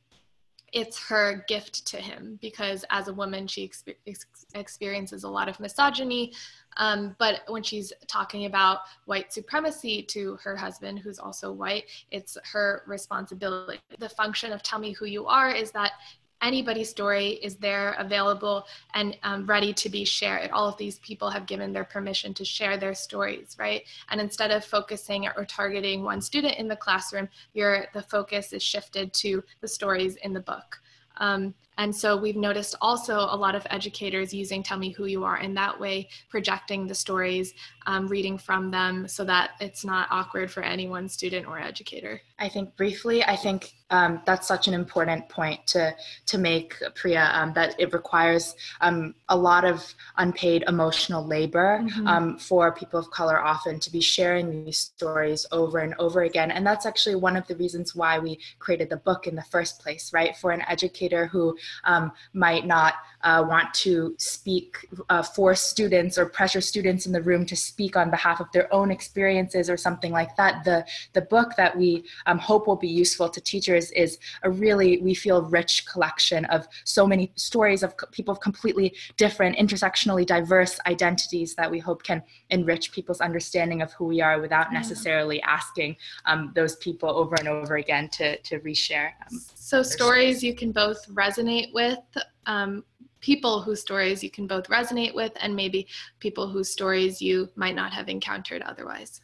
it's 0.72 0.98
her 0.98 1.44
gift 1.48 1.86
to 1.86 1.96
him 1.96 2.38
because 2.42 2.84
as 2.90 3.08
a 3.08 3.12
woman 3.12 3.46
she 3.46 3.66
exper- 3.66 3.96
ex- 4.06 4.26
experiences 4.54 5.24
a 5.24 5.28
lot 5.28 5.48
of 5.48 5.58
misogyny 5.60 6.32
um, 6.76 7.16
but 7.18 7.40
when 7.48 7.62
she's 7.62 7.92
talking 8.06 8.44
about 8.44 8.80
white 9.06 9.32
supremacy 9.32 10.02
to 10.02 10.36
her 10.42 10.54
husband 10.54 10.98
who's 10.98 11.18
also 11.18 11.50
white 11.50 11.84
it's 12.10 12.36
her 12.52 12.82
responsibility. 12.86 13.80
The 13.98 14.08
function 14.08 14.52
of 14.52 14.62
tell 14.62 14.78
me 14.78 14.92
who 14.92 15.06
you 15.06 15.26
are 15.26 15.50
is 15.50 15.70
that 15.72 15.92
anybody's 16.42 16.90
story 16.90 17.30
is 17.42 17.56
there 17.56 17.94
available 17.98 18.66
and 18.94 19.16
um, 19.22 19.46
ready 19.46 19.72
to 19.72 19.88
be 19.88 20.04
shared. 20.04 20.50
All 20.50 20.68
of 20.68 20.76
these 20.76 20.98
people 21.00 21.30
have 21.30 21.46
given 21.46 21.72
their 21.72 21.84
permission 21.84 22.34
to 22.34 22.44
share 22.44 22.76
their 22.76 22.94
stories 22.94 23.56
right? 23.58 23.82
And 24.10 24.20
instead 24.20 24.50
of 24.50 24.64
focusing 24.64 25.26
or 25.36 25.44
targeting 25.44 26.02
one 26.02 26.20
student 26.20 26.56
in 26.56 26.68
the 26.68 26.76
classroom 26.76 27.28
your 27.54 27.86
the 27.94 28.02
focus 28.02 28.52
is 28.52 28.62
shifted 28.62 29.12
to 29.14 29.42
the 29.60 29.68
stories 29.68 30.16
in 30.16 30.32
the 30.32 30.40
book. 30.40 30.80
Um, 31.18 31.54
and 31.78 31.94
so 31.94 32.16
we've 32.16 32.36
noticed 32.36 32.74
also 32.80 33.18
a 33.18 33.36
lot 33.36 33.54
of 33.54 33.66
educators 33.70 34.34
using 34.34 34.62
Tell 34.62 34.78
Me 34.78 34.90
Who 34.90 35.06
You 35.06 35.24
Are 35.24 35.38
in 35.38 35.54
that 35.54 35.78
way, 35.78 36.08
projecting 36.28 36.86
the 36.86 36.94
stories, 36.94 37.54
um, 37.86 38.06
reading 38.08 38.36
from 38.36 38.70
them 38.70 39.08
so 39.08 39.24
that 39.24 39.52
it's 39.60 39.84
not 39.84 40.08
awkward 40.10 40.50
for 40.50 40.62
any 40.62 40.88
one 40.88 41.08
student 41.08 41.46
or 41.46 41.58
educator. 41.58 42.20
I 42.38 42.48
think 42.48 42.76
briefly, 42.76 43.24
I 43.24 43.34
think 43.34 43.74
um, 43.90 44.20
that's 44.26 44.46
such 44.46 44.68
an 44.68 44.74
important 44.74 45.28
point 45.28 45.66
to 45.68 45.94
to 46.26 46.38
make, 46.38 46.74
Priya. 46.94 47.30
Um, 47.32 47.52
that 47.54 47.74
it 47.78 47.92
requires 47.94 48.54
um, 48.80 49.14
a 49.28 49.36
lot 49.36 49.64
of 49.64 49.94
unpaid 50.18 50.64
emotional 50.68 51.26
labor 51.26 51.80
mm-hmm. 51.82 52.06
Um, 52.06 52.38
for 52.38 52.72
people 52.72 53.00
of 53.00 53.10
color 53.10 53.42
often 53.42 53.80
to 53.80 53.90
be 53.90 54.00
sharing 54.00 54.64
these 54.64 54.78
stories 54.78 55.46
over 55.50 55.78
and 55.78 55.94
over 55.98 56.22
again, 56.22 56.50
and 56.50 56.66
that's 56.66 56.84
actually 56.84 57.16
one 57.16 57.36
of 57.36 57.46
the 57.46 57.56
reasons 57.56 57.94
why 57.94 58.18
we 58.18 58.38
created 58.58 58.90
the 58.90 58.98
book 58.98 59.26
in 59.26 59.34
the 59.34 59.42
first 59.50 59.80
place, 59.80 60.12
right? 60.12 60.36
For 60.36 60.50
an 60.50 60.62
educator 60.68 61.26
who 61.26 61.56
um, 61.84 62.12
might 62.32 62.66
not 62.66 62.94
uh, 63.22 63.44
want 63.48 63.72
to 63.74 64.14
speak 64.18 64.86
uh, 65.08 65.22
for 65.22 65.54
students 65.54 66.18
or 66.18 66.26
pressure 66.26 66.60
students 66.60 67.06
in 67.06 67.12
the 67.12 67.22
room 67.22 67.44
to 67.46 67.56
speak 67.56 67.96
on 67.96 68.10
behalf 68.10 68.40
of 68.40 68.46
their 68.52 68.72
own 68.72 68.90
experiences 68.90 69.68
or 69.68 69.76
something 69.76 70.12
like 70.12 70.34
that. 70.36 70.64
The 70.64 70.84
the 71.12 71.22
book 71.22 71.56
that 71.56 71.76
we 71.76 72.04
um, 72.26 72.38
hope 72.38 72.66
will 72.66 72.76
be 72.76 72.88
useful 72.88 73.28
to 73.28 73.40
teachers 73.40 73.90
is 73.92 74.18
a 74.42 74.50
really 74.50 74.98
we 74.98 75.14
feel 75.14 75.42
rich 75.42 75.86
collection 75.86 76.44
of 76.46 76.68
so 76.84 77.06
many 77.06 77.32
stories 77.34 77.82
of 77.82 77.94
people 78.12 78.32
of 78.32 78.40
completely 78.40 78.94
different, 79.16 79.56
intersectionally 79.56 80.24
diverse 80.24 80.78
identities 80.86 81.54
that 81.54 81.70
we 81.70 81.78
hope 81.78 82.02
can 82.02 82.22
enrich 82.50 82.92
people's 82.92 83.20
understanding 83.20 83.82
of 83.82 83.92
who 83.92 84.04
we 84.04 84.20
are 84.20 84.40
without 84.40 84.72
necessarily 84.72 85.40
asking 85.42 85.96
um, 86.26 86.52
those 86.54 86.76
people 86.76 87.10
over 87.10 87.34
and 87.38 87.48
over 87.48 87.76
again 87.76 88.08
to 88.08 88.38
to 88.38 88.60
reshare. 88.60 89.10
Um, 89.30 89.40
so 89.54 89.82
stories 89.82 90.42
you 90.42 90.54
can 90.54 90.72
both 90.72 91.06
resonate 91.08 91.72
with 91.74 91.98
um, 92.46 92.84
people 93.20 93.60
whose 93.60 93.80
stories 93.80 94.22
you 94.22 94.30
can 94.30 94.46
both 94.46 94.68
resonate 94.68 95.14
with 95.14 95.32
and 95.40 95.54
maybe 95.54 95.86
people 96.20 96.48
whose 96.48 96.70
stories 96.70 97.20
you 97.20 97.48
might 97.56 97.74
not 97.74 97.92
have 97.92 98.08
encountered 98.08 98.62
otherwise. 98.62 99.20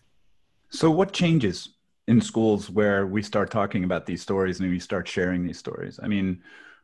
So, 0.70 0.90
what 0.90 1.12
changes 1.12 1.70
in 2.08 2.20
schools 2.20 2.68
where 2.68 3.06
we 3.06 3.22
start 3.22 3.50
talking 3.50 3.84
about 3.84 4.06
these 4.06 4.22
stories 4.22 4.60
and 4.60 4.70
we 4.70 4.80
start 4.80 5.06
sharing 5.06 5.44
these 5.46 5.58
stories? 5.58 6.00
I 6.02 6.08
mean, 6.08 6.42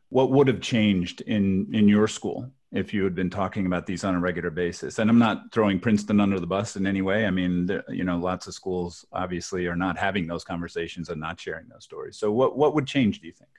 what 0.09 0.31
would 0.31 0.47
have 0.47 0.61
changed 0.61 1.21
in 1.21 1.67
in 1.73 1.87
your 1.87 2.07
school 2.07 2.49
if 2.71 2.93
you 2.93 3.03
had 3.03 3.15
been 3.15 3.29
talking 3.29 3.65
about 3.65 3.85
these 3.85 4.03
on 4.03 4.15
a 4.15 4.19
regular 4.19 4.49
basis? 4.49 4.99
And 4.99 5.09
I'm 5.09 5.19
not 5.19 5.51
throwing 5.51 5.79
Princeton 5.79 6.19
under 6.19 6.39
the 6.39 6.47
bus 6.47 6.75
in 6.75 6.87
any 6.87 7.01
way. 7.01 7.25
I 7.25 7.31
mean, 7.31 7.65
there, 7.65 7.83
you 7.89 8.03
know, 8.03 8.17
lots 8.17 8.47
of 8.47 8.53
schools 8.53 9.05
obviously 9.11 9.67
are 9.67 9.75
not 9.75 9.97
having 9.97 10.27
those 10.27 10.43
conversations 10.43 11.09
and 11.09 11.19
not 11.19 11.39
sharing 11.39 11.67
those 11.67 11.83
stories. 11.83 12.17
So, 12.17 12.31
what 12.31 12.57
what 12.57 12.73
would 12.75 12.87
change? 12.87 13.19
Do 13.19 13.27
you 13.27 13.33
think? 13.33 13.51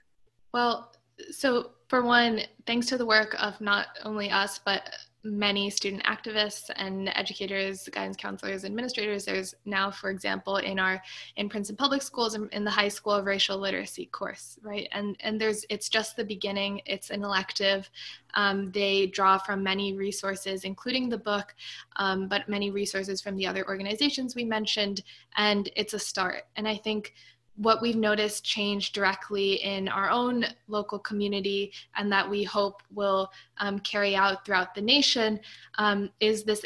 Well, 0.53 0.95
so 1.31 1.71
for 1.93 2.01
one, 2.01 2.41
thanks 2.65 2.87
to 2.87 2.97
the 2.97 3.05
work 3.05 3.35
of 3.39 3.61
not 3.61 3.85
only 4.03 4.31
us, 4.31 4.59
but 4.65 4.89
many 5.23 5.69
student 5.69 6.03
activists 6.05 6.71
and 6.75 7.09
educators, 7.09 7.87
guidance 7.93 8.17
counselors, 8.17 8.65
administrators. 8.65 9.25
There's 9.25 9.53
now, 9.65 9.91
for 9.91 10.09
example, 10.09 10.57
in 10.57 10.79
our 10.79 10.99
in 11.35 11.49
Princeton 11.49 11.75
Public 11.75 12.01
Schools 12.01 12.33
in 12.33 12.63
the 12.63 12.71
high 12.71 12.87
school 12.87 13.13
of 13.13 13.25
racial 13.25 13.59
literacy 13.59 14.07
course, 14.07 14.57
right? 14.63 14.87
And 14.91 15.15
and 15.19 15.39
there's 15.39 15.67
it's 15.69 15.87
just 15.87 16.15
the 16.15 16.25
beginning. 16.25 16.81
It's 16.87 17.11
an 17.11 17.23
elective. 17.23 17.87
Um, 18.33 18.71
they 18.71 19.05
draw 19.05 19.37
from 19.37 19.61
many 19.61 19.93
resources, 19.93 20.63
including 20.63 21.09
the 21.09 21.19
book, 21.19 21.53
um, 21.97 22.27
but 22.27 22.49
many 22.49 22.71
resources 22.71 23.21
from 23.21 23.35
the 23.35 23.45
other 23.45 23.67
organizations 23.67 24.33
we 24.33 24.45
mentioned, 24.45 25.03
and 25.37 25.69
it's 25.75 25.93
a 25.93 25.99
start. 25.99 26.45
And 26.55 26.67
I 26.67 26.75
think 26.75 27.13
what 27.55 27.81
we've 27.81 27.95
noticed 27.95 28.43
change 28.43 28.91
directly 28.91 29.55
in 29.63 29.87
our 29.87 30.09
own 30.09 30.45
local 30.67 30.97
community 30.99 31.71
and 31.95 32.11
that 32.11 32.27
we 32.27 32.43
hope 32.43 32.81
will 32.93 33.29
um, 33.59 33.79
carry 33.79 34.15
out 34.15 34.45
throughout 34.45 34.73
the 34.73 34.81
nation 34.81 35.39
um, 35.77 36.09
is 36.19 36.43
this 36.43 36.65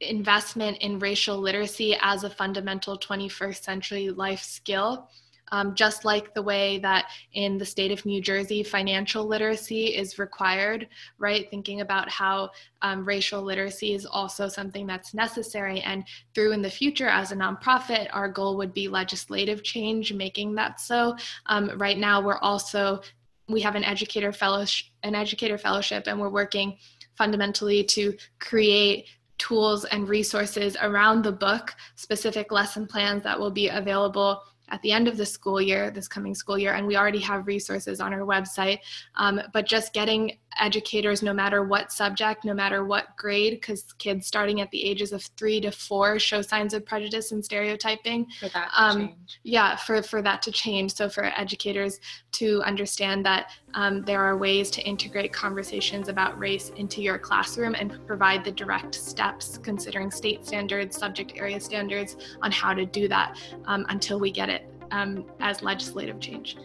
investment 0.00 0.78
in 0.78 0.98
racial 1.00 1.38
literacy 1.38 1.96
as 2.02 2.22
a 2.22 2.30
fundamental 2.30 2.96
21st 2.96 3.62
century 3.62 4.10
life 4.10 4.42
skill 4.42 5.08
um, 5.52 5.74
just 5.74 6.04
like 6.04 6.34
the 6.34 6.42
way 6.42 6.78
that 6.78 7.10
in 7.32 7.58
the 7.58 7.64
state 7.64 7.90
of 7.90 8.04
New 8.04 8.20
Jersey, 8.20 8.62
financial 8.62 9.26
literacy 9.26 9.96
is 9.96 10.18
required, 10.18 10.88
right? 11.18 11.48
Thinking 11.50 11.80
about 11.80 12.08
how 12.08 12.50
um, 12.82 13.04
racial 13.04 13.42
literacy 13.42 13.94
is 13.94 14.06
also 14.06 14.48
something 14.48 14.86
that's 14.86 15.14
necessary. 15.14 15.80
And 15.80 16.04
through 16.34 16.52
in 16.52 16.62
the 16.62 16.70
future, 16.70 17.08
as 17.08 17.32
a 17.32 17.36
nonprofit, 17.36 18.08
our 18.12 18.28
goal 18.28 18.56
would 18.56 18.72
be 18.72 18.88
legislative 18.88 19.62
change, 19.62 20.12
making 20.12 20.54
that 20.56 20.80
so. 20.80 21.16
Um, 21.46 21.78
right 21.78 21.98
now, 21.98 22.20
we're 22.20 22.38
also 22.38 23.00
we 23.48 23.62
have 23.62 23.76
an 23.76 23.84
educator 23.84 24.30
fellowship, 24.30 24.88
an 25.02 25.14
educator 25.14 25.56
fellowship, 25.56 26.06
and 26.06 26.20
we're 26.20 26.28
working 26.28 26.76
fundamentally 27.16 27.82
to 27.82 28.14
create 28.38 29.06
tools 29.38 29.84
and 29.86 30.08
resources 30.08 30.76
around 30.82 31.22
the 31.22 31.32
book, 31.32 31.74
specific 31.94 32.52
lesson 32.52 32.86
plans 32.86 33.22
that 33.22 33.38
will 33.38 33.50
be 33.50 33.68
available 33.68 34.42
at 34.70 34.82
the 34.82 34.92
end 34.92 35.08
of 35.08 35.16
the 35.16 35.26
school 35.26 35.60
year, 35.60 35.90
this 35.90 36.08
coming 36.08 36.34
school 36.34 36.58
year, 36.58 36.74
and 36.74 36.86
we 36.86 36.96
already 36.96 37.20
have 37.20 37.46
resources 37.46 38.00
on 38.00 38.12
our 38.12 38.20
website. 38.20 38.78
Um, 39.16 39.40
but 39.52 39.66
just 39.66 39.92
getting 39.92 40.38
educators, 40.60 41.22
no 41.22 41.32
matter 41.32 41.62
what 41.62 41.92
subject, 41.92 42.44
no 42.44 42.54
matter 42.54 42.84
what 42.84 43.16
grade, 43.16 43.54
because 43.54 43.92
kids 43.98 44.26
starting 44.26 44.60
at 44.60 44.70
the 44.70 44.84
ages 44.84 45.12
of 45.12 45.22
three 45.36 45.60
to 45.60 45.70
four 45.70 46.18
show 46.18 46.42
signs 46.42 46.74
of 46.74 46.84
prejudice 46.84 47.32
and 47.32 47.44
stereotyping. 47.44 48.26
For 48.40 48.48
that 48.50 48.70
um. 48.76 49.14
Yeah, 49.44 49.76
for, 49.76 50.02
for 50.02 50.22
that 50.22 50.42
to 50.42 50.52
change. 50.52 50.94
So 50.94 51.08
for 51.08 51.24
educators 51.24 52.00
to 52.32 52.62
understand 52.62 53.24
that 53.26 53.50
um, 53.74 54.02
there 54.02 54.20
are 54.20 54.36
ways 54.36 54.70
to 54.72 54.82
integrate 54.82 55.32
conversations 55.32 56.08
about 56.08 56.38
race 56.38 56.70
into 56.76 57.02
your 57.02 57.18
classroom 57.18 57.74
and 57.74 57.98
provide 58.06 58.44
the 58.44 58.52
direct 58.52 58.94
steps, 58.94 59.58
considering 59.58 60.10
state 60.10 60.46
standards, 60.46 60.96
subject 60.96 61.32
area 61.36 61.60
standards, 61.60 62.16
on 62.42 62.50
how 62.52 62.74
to 62.74 62.84
do 62.86 63.08
that 63.08 63.38
um, 63.66 63.86
until 63.88 64.18
we 64.18 64.30
get 64.30 64.48
it 64.48 64.68
um, 64.90 65.26
as 65.40 65.62
legislative 65.62 66.20
change. 66.20 66.56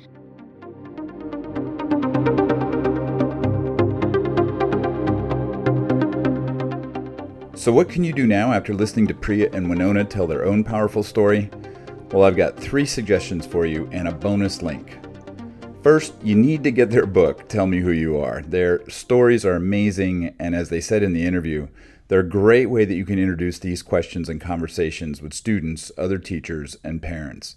So, 7.63 7.71
what 7.71 7.87
can 7.87 8.03
you 8.03 8.11
do 8.11 8.27
now 8.27 8.51
after 8.51 8.73
listening 8.73 9.07
to 9.07 9.13
Priya 9.13 9.49
and 9.53 9.69
Winona 9.69 10.03
tell 10.03 10.27
their 10.27 10.43
own 10.43 10.65
powerful 10.65 11.01
story? 11.01 11.49
Well, 12.11 12.25
I've 12.25 12.35
got 12.35 12.59
three 12.59 12.85
suggestions 12.85 13.45
for 13.45 13.65
you 13.65 13.87
and 13.93 14.05
a 14.05 14.11
bonus 14.11 14.61
link. 14.61 14.97
First, 15.81 16.13
you 16.21 16.35
need 16.35 16.65
to 16.65 16.71
get 16.71 16.89
their 16.89 17.05
book, 17.05 17.47
Tell 17.47 17.65
Me 17.65 17.79
Who 17.79 17.91
You 17.91 18.17
Are. 18.17 18.41
Their 18.41 18.85
stories 18.89 19.45
are 19.45 19.55
amazing, 19.55 20.35
and 20.37 20.53
as 20.53 20.67
they 20.67 20.81
said 20.81 21.03
in 21.03 21.13
the 21.13 21.25
interview, 21.25 21.69
they're 22.09 22.19
a 22.19 22.27
great 22.27 22.65
way 22.65 22.83
that 22.83 22.95
you 22.95 23.05
can 23.05 23.17
introduce 23.17 23.59
these 23.59 23.81
questions 23.81 24.27
and 24.27 24.41
conversations 24.41 25.21
with 25.21 25.33
students, 25.33 25.89
other 25.97 26.17
teachers, 26.17 26.75
and 26.83 27.01
parents. 27.01 27.55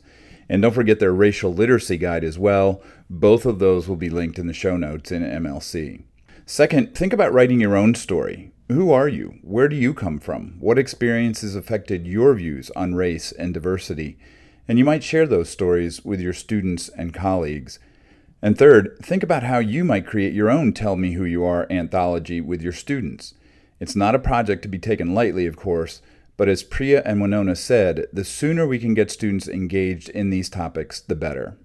And 0.48 0.62
don't 0.62 0.72
forget 0.72 1.00
their 1.00 1.12
racial 1.12 1.52
literacy 1.52 1.96
guide 1.96 2.22
as 2.22 2.38
well. 2.38 2.80
Both 3.10 3.44
of 3.44 3.58
those 3.58 3.88
will 3.88 3.96
be 3.96 4.08
linked 4.08 4.38
in 4.38 4.46
the 4.46 4.52
show 4.52 4.76
notes 4.76 5.10
in 5.10 5.24
MLC. 5.24 6.04
Second, 6.46 6.94
think 6.94 7.12
about 7.12 7.32
writing 7.32 7.60
your 7.60 7.76
own 7.76 7.96
story. 7.96 8.52
Who 8.68 8.90
are 8.90 9.06
you? 9.08 9.38
Where 9.42 9.68
do 9.68 9.76
you 9.76 9.94
come 9.94 10.18
from? 10.18 10.56
What 10.58 10.76
experiences 10.76 11.54
affected 11.54 12.04
your 12.04 12.34
views 12.34 12.68
on 12.74 12.96
race 12.96 13.30
and 13.30 13.54
diversity? 13.54 14.18
And 14.66 14.76
you 14.76 14.84
might 14.84 15.04
share 15.04 15.28
those 15.28 15.48
stories 15.48 16.04
with 16.04 16.20
your 16.20 16.32
students 16.32 16.88
and 16.88 17.14
colleagues. 17.14 17.78
And 18.42 18.58
third, 18.58 18.98
think 19.00 19.22
about 19.22 19.44
how 19.44 19.60
you 19.60 19.84
might 19.84 20.04
create 20.04 20.32
your 20.32 20.50
own 20.50 20.72
Tell 20.72 20.96
Me 20.96 21.12
Who 21.12 21.24
You 21.24 21.44
Are 21.44 21.70
anthology 21.70 22.40
with 22.40 22.60
your 22.60 22.72
students. 22.72 23.34
It's 23.78 23.94
not 23.94 24.16
a 24.16 24.18
project 24.18 24.62
to 24.62 24.68
be 24.68 24.80
taken 24.80 25.14
lightly, 25.14 25.46
of 25.46 25.56
course, 25.56 26.02
but 26.36 26.48
as 26.48 26.64
Priya 26.64 27.02
and 27.06 27.20
Winona 27.20 27.54
said, 27.54 28.08
the 28.12 28.24
sooner 28.24 28.66
we 28.66 28.80
can 28.80 28.94
get 28.94 29.12
students 29.12 29.46
engaged 29.46 30.08
in 30.08 30.30
these 30.30 30.50
topics, 30.50 31.00
the 31.00 31.14
better. 31.14 31.56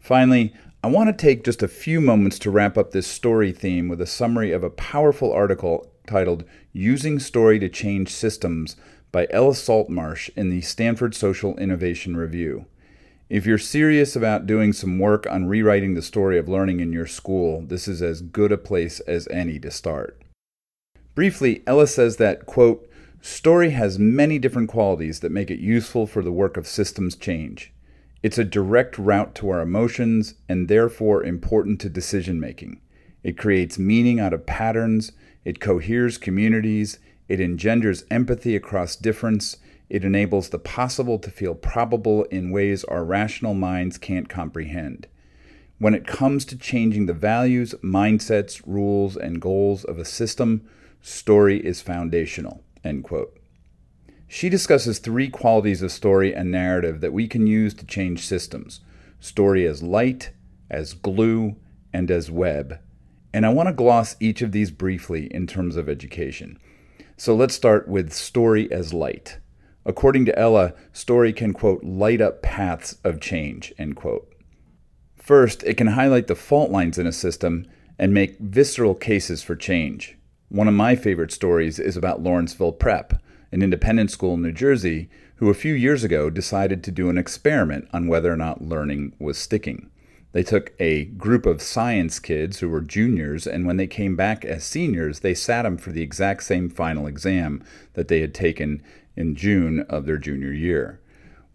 Finally, 0.00 0.54
I 0.84 0.86
want 0.86 1.08
to 1.08 1.12
take 1.12 1.42
just 1.42 1.64
a 1.64 1.68
few 1.68 2.00
moments 2.00 2.38
to 2.38 2.50
wrap 2.52 2.78
up 2.78 2.92
this 2.92 3.08
story 3.08 3.50
theme 3.50 3.88
with 3.88 4.00
a 4.00 4.06
summary 4.06 4.52
of 4.52 4.62
a 4.62 4.70
powerful 4.70 5.32
article 5.32 5.90
titled 6.06 6.44
Using 6.72 7.18
Story 7.18 7.58
to 7.58 7.68
Change 7.68 8.10
Systems 8.10 8.76
by 9.12 9.26
Ella 9.30 9.54
Saltmarsh 9.54 10.30
in 10.36 10.50
the 10.50 10.60
Stanford 10.60 11.14
Social 11.14 11.56
Innovation 11.56 12.16
Review. 12.16 12.66
If 13.28 13.44
you're 13.44 13.58
serious 13.58 14.14
about 14.14 14.46
doing 14.46 14.72
some 14.72 14.98
work 14.98 15.26
on 15.28 15.46
rewriting 15.46 15.94
the 15.94 16.02
story 16.02 16.38
of 16.38 16.48
learning 16.48 16.80
in 16.80 16.92
your 16.92 17.06
school, 17.06 17.62
this 17.62 17.88
is 17.88 18.00
as 18.00 18.22
good 18.22 18.52
a 18.52 18.58
place 18.58 19.00
as 19.00 19.26
any 19.28 19.58
to 19.60 19.70
start. 19.70 20.22
Briefly, 21.16 21.62
Ella 21.66 21.86
says 21.86 22.18
that, 22.18 22.46
quote, 22.46 22.88
story 23.20 23.70
has 23.70 23.98
many 23.98 24.38
different 24.38 24.68
qualities 24.68 25.20
that 25.20 25.32
make 25.32 25.50
it 25.50 25.58
useful 25.58 26.06
for 26.06 26.22
the 26.22 26.30
work 26.30 26.56
of 26.56 26.68
systems 26.68 27.16
change. 27.16 27.72
It's 28.22 28.38
a 28.38 28.44
direct 28.44 28.98
route 28.98 29.34
to 29.36 29.50
our 29.50 29.60
emotions 29.60 30.34
and 30.48 30.68
therefore 30.68 31.24
important 31.24 31.80
to 31.80 31.88
decision 31.88 32.38
making. 32.38 32.80
It 33.22 33.36
creates 33.36 33.78
meaning 33.78 34.20
out 34.20 34.32
of 34.32 34.46
patterns, 34.46 35.10
it 35.46 35.60
coheres 35.60 36.18
communities, 36.18 36.98
it 37.28 37.40
engenders 37.40 38.02
empathy 38.10 38.56
across 38.56 38.96
difference, 38.96 39.58
it 39.88 40.04
enables 40.04 40.48
the 40.48 40.58
possible 40.58 41.20
to 41.20 41.30
feel 41.30 41.54
probable 41.54 42.24
in 42.24 42.50
ways 42.50 42.82
our 42.82 43.04
rational 43.04 43.54
minds 43.54 43.96
can't 43.96 44.28
comprehend. 44.28 45.06
When 45.78 45.94
it 45.94 46.04
comes 46.04 46.44
to 46.46 46.58
changing 46.58 47.06
the 47.06 47.12
values, 47.12 47.76
mindsets, 47.80 48.60
rules, 48.66 49.16
and 49.16 49.40
goals 49.40 49.84
of 49.84 50.00
a 50.00 50.04
system, 50.04 50.68
story 51.00 51.64
is 51.64 51.80
foundational. 51.80 52.64
End 52.82 53.04
quote. 53.04 53.38
She 54.26 54.48
discusses 54.48 54.98
three 54.98 55.28
qualities 55.28 55.80
of 55.80 55.92
story 55.92 56.34
and 56.34 56.50
narrative 56.50 57.00
that 57.02 57.12
we 57.12 57.28
can 57.28 57.46
use 57.46 57.72
to 57.74 57.86
change 57.86 58.26
systems 58.26 58.80
story 59.20 59.64
as 59.64 59.80
light, 59.80 60.32
as 60.68 60.92
glue, 60.92 61.54
and 61.92 62.10
as 62.10 62.32
web. 62.32 62.80
And 63.36 63.44
I 63.44 63.50
want 63.50 63.66
to 63.66 63.74
gloss 63.74 64.16
each 64.18 64.40
of 64.40 64.52
these 64.52 64.70
briefly 64.70 65.26
in 65.26 65.46
terms 65.46 65.76
of 65.76 65.90
education. 65.90 66.58
So 67.18 67.36
let's 67.36 67.54
start 67.54 67.86
with 67.86 68.10
story 68.10 68.72
as 68.72 68.94
light. 68.94 69.40
According 69.84 70.24
to 70.24 70.38
Ella, 70.38 70.72
story 70.94 71.34
can, 71.34 71.52
quote, 71.52 71.84
light 71.84 72.22
up 72.22 72.40
paths 72.40 72.96
of 73.04 73.20
change, 73.20 73.74
end 73.76 73.94
quote. 73.94 74.26
First, 75.18 75.62
it 75.64 75.76
can 75.76 75.88
highlight 75.88 76.28
the 76.28 76.34
fault 76.34 76.70
lines 76.70 76.96
in 76.96 77.06
a 77.06 77.12
system 77.12 77.66
and 77.98 78.14
make 78.14 78.38
visceral 78.38 78.94
cases 78.94 79.42
for 79.42 79.54
change. 79.54 80.16
One 80.48 80.66
of 80.66 80.72
my 80.72 80.96
favorite 80.96 81.30
stories 81.30 81.78
is 81.78 81.94
about 81.94 82.22
Lawrenceville 82.22 82.72
Prep, 82.72 83.20
an 83.52 83.62
independent 83.62 84.10
school 84.10 84.32
in 84.32 84.40
New 84.40 84.52
Jersey, 84.52 85.10
who 85.34 85.50
a 85.50 85.54
few 85.54 85.74
years 85.74 86.04
ago 86.04 86.30
decided 86.30 86.82
to 86.84 86.90
do 86.90 87.10
an 87.10 87.18
experiment 87.18 87.86
on 87.92 88.08
whether 88.08 88.32
or 88.32 88.36
not 88.38 88.62
learning 88.62 89.14
was 89.18 89.36
sticking. 89.36 89.90
They 90.36 90.42
took 90.42 90.74
a 90.78 91.06
group 91.06 91.46
of 91.46 91.62
science 91.62 92.18
kids 92.18 92.58
who 92.58 92.68
were 92.68 92.82
juniors, 92.82 93.46
and 93.46 93.64
when 93.64 93.78
they 93.78 93.86
came 93.86 94.16
back 94.16 94.44
as 94.44 94.64
seniors, 94.64 95.20
they 95.20 95.32
sat 95.32 95.62
them 95.62 95.78
for 95.78 95.92
the 95.92 96.02
exact 96.02 96.42
same 96.42 96.68
final 96.68 97.06
exam 97.06 97.64
that 97.94 98.08
they 98.08 98.20
had 98.20 98.34
taken 98.34 98.82
in 99.16 99.34
June 99.34 99.80
of 99.88 100.04
their 100.04 100.18
junior 100.18 100.52
year. 100.52 101.00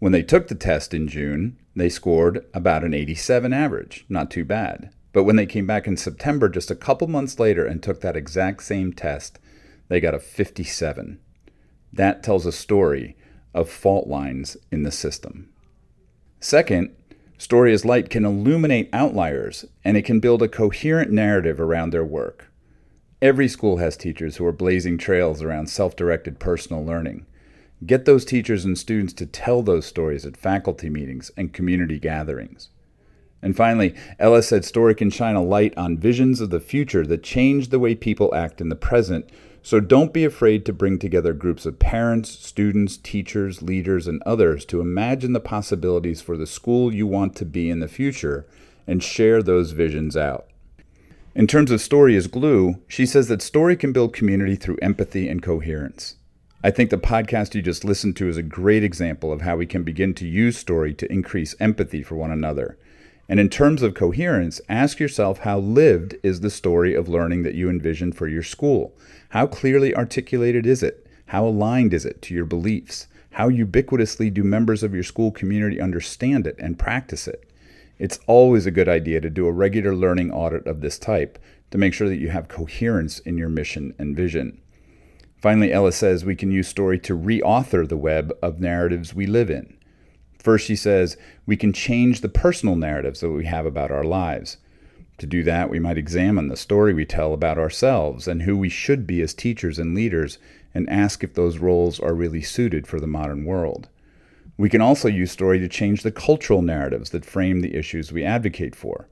When 0.00 0.10
they 0.10 0.24
took 0.24 0.48
the 0.48 0.56
test 0.56 0.92
in 0.94 1.06
June, 1.06 1.56
they 1.76 1.88
scored 1.88 2.44
about 2.52 2.82
an 2.82 2.92
87 2.92 3.52
average, 3.52 4.04
not 4.08 4.32
too 4.32 4.44
bad. 4.44 4.90
But 5.12 5.22
when 5.22 5.36
they 5.36 5.46
came 5.46 5.68
back 5.68 5.86
in 5.86 5.96
September, 5.96 6.48
just 6.48 6.68
a 6.68 6.74
couple 6.74 7.06
months 7.06 7.38
later, 7.38 7.64
and 7.64 7.80
took 7.80 8.00
that 8.00 8.16
exact 8.16 8.64
same 8.64 8.92
test, 8.92 9.38
they 9.86 10.00
got 10.00 10.12
a 10.12 10.18
57. 10.18 11.20
That 11.92 12.24
tells 12.24 12.46
a 12.46 12.50
story 12.50 13.16
of 13.54 13.70
fault 13.70 14.08
lines 14.08 14.56
in 14.72 14.82
the 14.82 14.90
system. 14.90 15.50
Second, 16.40 16.96
Story 17.42 17.72
as 17.72 17.84
Light 17.84 18.08
can 18.08 18.24
illuminate 18.24 18.88
outliers 18.92 19.64
and 19.84 19.96
it 19.96 20.04
can 20.04 20.20
build 20.20 20.42
a 20.42 20.48
coherent 20.48 21.10
narrative 21.10 21.58
around 21.58 21.90
their 21.90 22.04
work. 22.04 22.52
Every 23.20 23.48
school 23.48 23.78
has 23.78 23.96
teachers 23.96 24.36
who 24.36 24.46
are 24.46 24.52
blazing 24.52 24.96
trails 24.96 25.42
around 25.42 25.66
self 25.66 25.96
directed 25.96 26.38
personal 26.38 26.84
learning. 26.84 27.26
Get 27.84 28.04
those 28.04 28.24
teachers 28.24 28.64
and 28.64 28.78
students 28.78 29.12
to 29.14 29.26
tell 29.26 29.60
those 29.60 29.86
stories 29.86 30.24
at 30.24 30.36
faculty 30.36 30.88
meetings 30.88 31.32
and 31.36 31.52
community 31.52 31.98
gatherings. 31.98 32.68
And 33.42 33.56
finally, 33.56 33.96
Ella 34.20 34.44
said 34.44 34.64
story 34.64 34.94
can 34.94 35.10
shine 35.10 35.34
a 35.34 35.42
light 35.42 35.76
on 35.76 35.98
visions 35.98 36.40
of 36.40 36.50
the 36.50 36.60
future 36.60 37.04
that 37.06 37.24
change 37.24 37.70
the 37.70 37.80
way 37.80 37.96
people 37.96 38.32
act 38.36 38.60
in 38.60 38.68
the 38.68 38.76
present 38.76 39.28
so 39.62 39.78
don't 39.78 40.12
be 40.12 40.24
afraid 40.24 40.66
to 40.66 40.72
bring 40.72 40.98
together 40.98 41.32
groups 41.32 41.64
of 41.64 41.78
parents, 41.78 42.30
students, 42.30 42.96
teachers, 42.96 43.62
leaders, 43.62 44.08
and 44.08 44.20
others 44.26 44.64
to 44.66 44.80
imagine 44.80 45.32
the 45.32 45.40
possibilities 45.40 46.20
for 46.20 46.36
the 46.36 46.46
school 46.46 46.92
you 46.92 47.06
want 47.06 47.36
to 47.36 47.44
be 47.44 47.70
in 47.70 47.78
the 47.78 47.88
future 47.88 48.44
and 48.86 49.02
share 49.02 49.42
those 49.42 49.70
visions 49.70 50.16
out. 50.16 50.46
In 51.34 51.46
terms 51.46 51.70
of 51.70 51.80
story 51.80 52.16
as 52.16 52.26
glue, 52.26 52.74
she 52.88 53.06
says 53.06 53.28
that 53.28 53.40
story 53.40 53.76
can 53.76 53.92
build 53.92 54.12
community 54.12 54.56
through 54.56 54.78
empathy 54.82 55.28
and 55.28 55.42
coherence. 55.42 56.16
I 56.64 56.70
think 56.70 56.90
the 56.90 56.98
podcast 56.98 57.54
you 57.54 57.62
just 57.62 57.84
listened 57.84 58.16
to 58.16 58.28
is 58.28 58.36
a 58.36 58.42
great 58.42 58.84
example 58.84 59.32
of 59.32 59.40
how 59.40 59.56
we 59.56 59.66
can 59.66 59.82
begin 59.82 60.12
to 60.14 60.26
use 60.26 60.58
story 60.58 60.92
to 60.94 61.10
increase 61.10 61.54
empathy 61.58 62.02
for 62.02 62.16
one 62.16 62.30
another 62.30 62.76
and 63.28 63.38
in 63.38 63.48
terms 63.48 63.82
of 63.82 63.94
coherence, 63.94 64.60
ask 64.68 64.98
yourself 64.98 65.38
how 65.38 65.58
lived 65.58 66.16
is 66.22 66.40
the 66.40 66.50
story 66.50 66.94
of 66.94 67.08
learning 67.08 67.42
that 67.44 67.54
you 67.54 67.70
envision 67.70 68.12
for 68.12 68.28
your 68.28 68.42
school? 68.42 68.94
How 69.30 69.46
clearly 69.46 69.94
articulated 69.94 70.66
is 70.66 70.82
it? 70.82 71.06
How 71.26 71.46
aligned 71.46 71.94
is 71.94 72.04
it 72.04 72.20
to 72.22 72.34
your 72.34 72.44
beliefs? 72.44 73.06
How 73.30 73.48
ubiquitously 73.48 74.34
do 74.34 74.44
members 74.44 74.82
of 74.82 74.92
your 74.92 75.04
school 75.04 75.30
community 75.30 75.80
understand 75.80 76.46
it 76.46 76.56
and 76.58 76.78
practice 76.78 77.26
it? 77.26 77.48
It's 77.98 78.18
always 78.26 78.66
a 78.66 78.70
good 78.70 78.88
idea 78.88 79.20
to 79.20 79.30
do 79.30 79.46
a 79.46 79.52
regular 79.52 79.94
learning 79.94 80.32
audit 80.32 80.66
of 80.66 80.80
this 80.80 80.98
type 80.98 81.38
to 81.70 81.78
make 81.78 81.94
sure 81.94 82.08
that 82.08 82.18
you 82.18 82.28
have 82.28 82.48
coherence 82.48 83.20
in 83.20 83.38
your 83.38 83.48
mission 83.48 83.94
and 83.98 84.16
vision. 84.16 84.60
Finally, 85.36 85.72
Ella 85.72 85.92
says 85.92 86.24
we 86.24 86.36
can 86.36 86.50
use 86.50 86.68
story 86.68 86.98
to 86.98 87.16
reauthor 87.16 87.88
the 87.88 87.96
web 87.96 88.32
of 88.42 88.60
narratives 88.60 89.14
we 89.14 89.26
live 89.26 89.50
in. 89.50 89.76
First, 90.42 90.66
she 90.66 90.74
says, 90.74 91.16
we 91.46 91.56
can 91.56 91.72
change 91.72 92.20
the 92.20 92.28
personal 92.28 92.74
narratives 92.74 93.20
that 93.20 93.30
we 93.30 93.44
have 93.44 93.64
about 93.64 93.92
our 93.92 94.02
lives. 94.02 94.56
To 95.18 95.26
do 95.26 95.44
that, 95.44 95.70
we 95.70 95.78
might 95.78 95.96
examine 95.96 96.48
the 96.48 96.56
story 96.56 96.92
we 96.92 97.04
tell 97.04 97.32
about 97.32 97.58
ourselves 97.58 98.26
and 98.26 98.42
who 98.42 98.56
we 98.56 98.68
should 98.68 99.06
be 99.06 99.22
as 99.22 99.34
teachers 99.34 99.78
and 99.78 99.94
leaders 99.94 100.38
and 100.74 100.90
ask 100.90 101.22
if 101.22 101.34
those 101.34 101.58
roles 101.58 102.00
are 102.00 102.12
really 102.12 102.42
suited 102.42 102.88
for 102.88 102.98
the 102.98 103.06
modern 103.06 103.44
world. 103.44 103.88
We 104.56 104.68
can 104.68 104.80
also 104.80 105.06
use 105.06 105.30
story 105.30 105.60
to 105.60 105.68
change 105.68 106.02
the 106.02 106.10
cultural 106.10 106.60
narratives 106.60 107.10
that 107.10 107.24
frame 107.24 107.60
the 107.60 107.76
issues 107.76 108.10
we 108.10 108.24
advocate 108.24 108.74
for. 108.74 109.08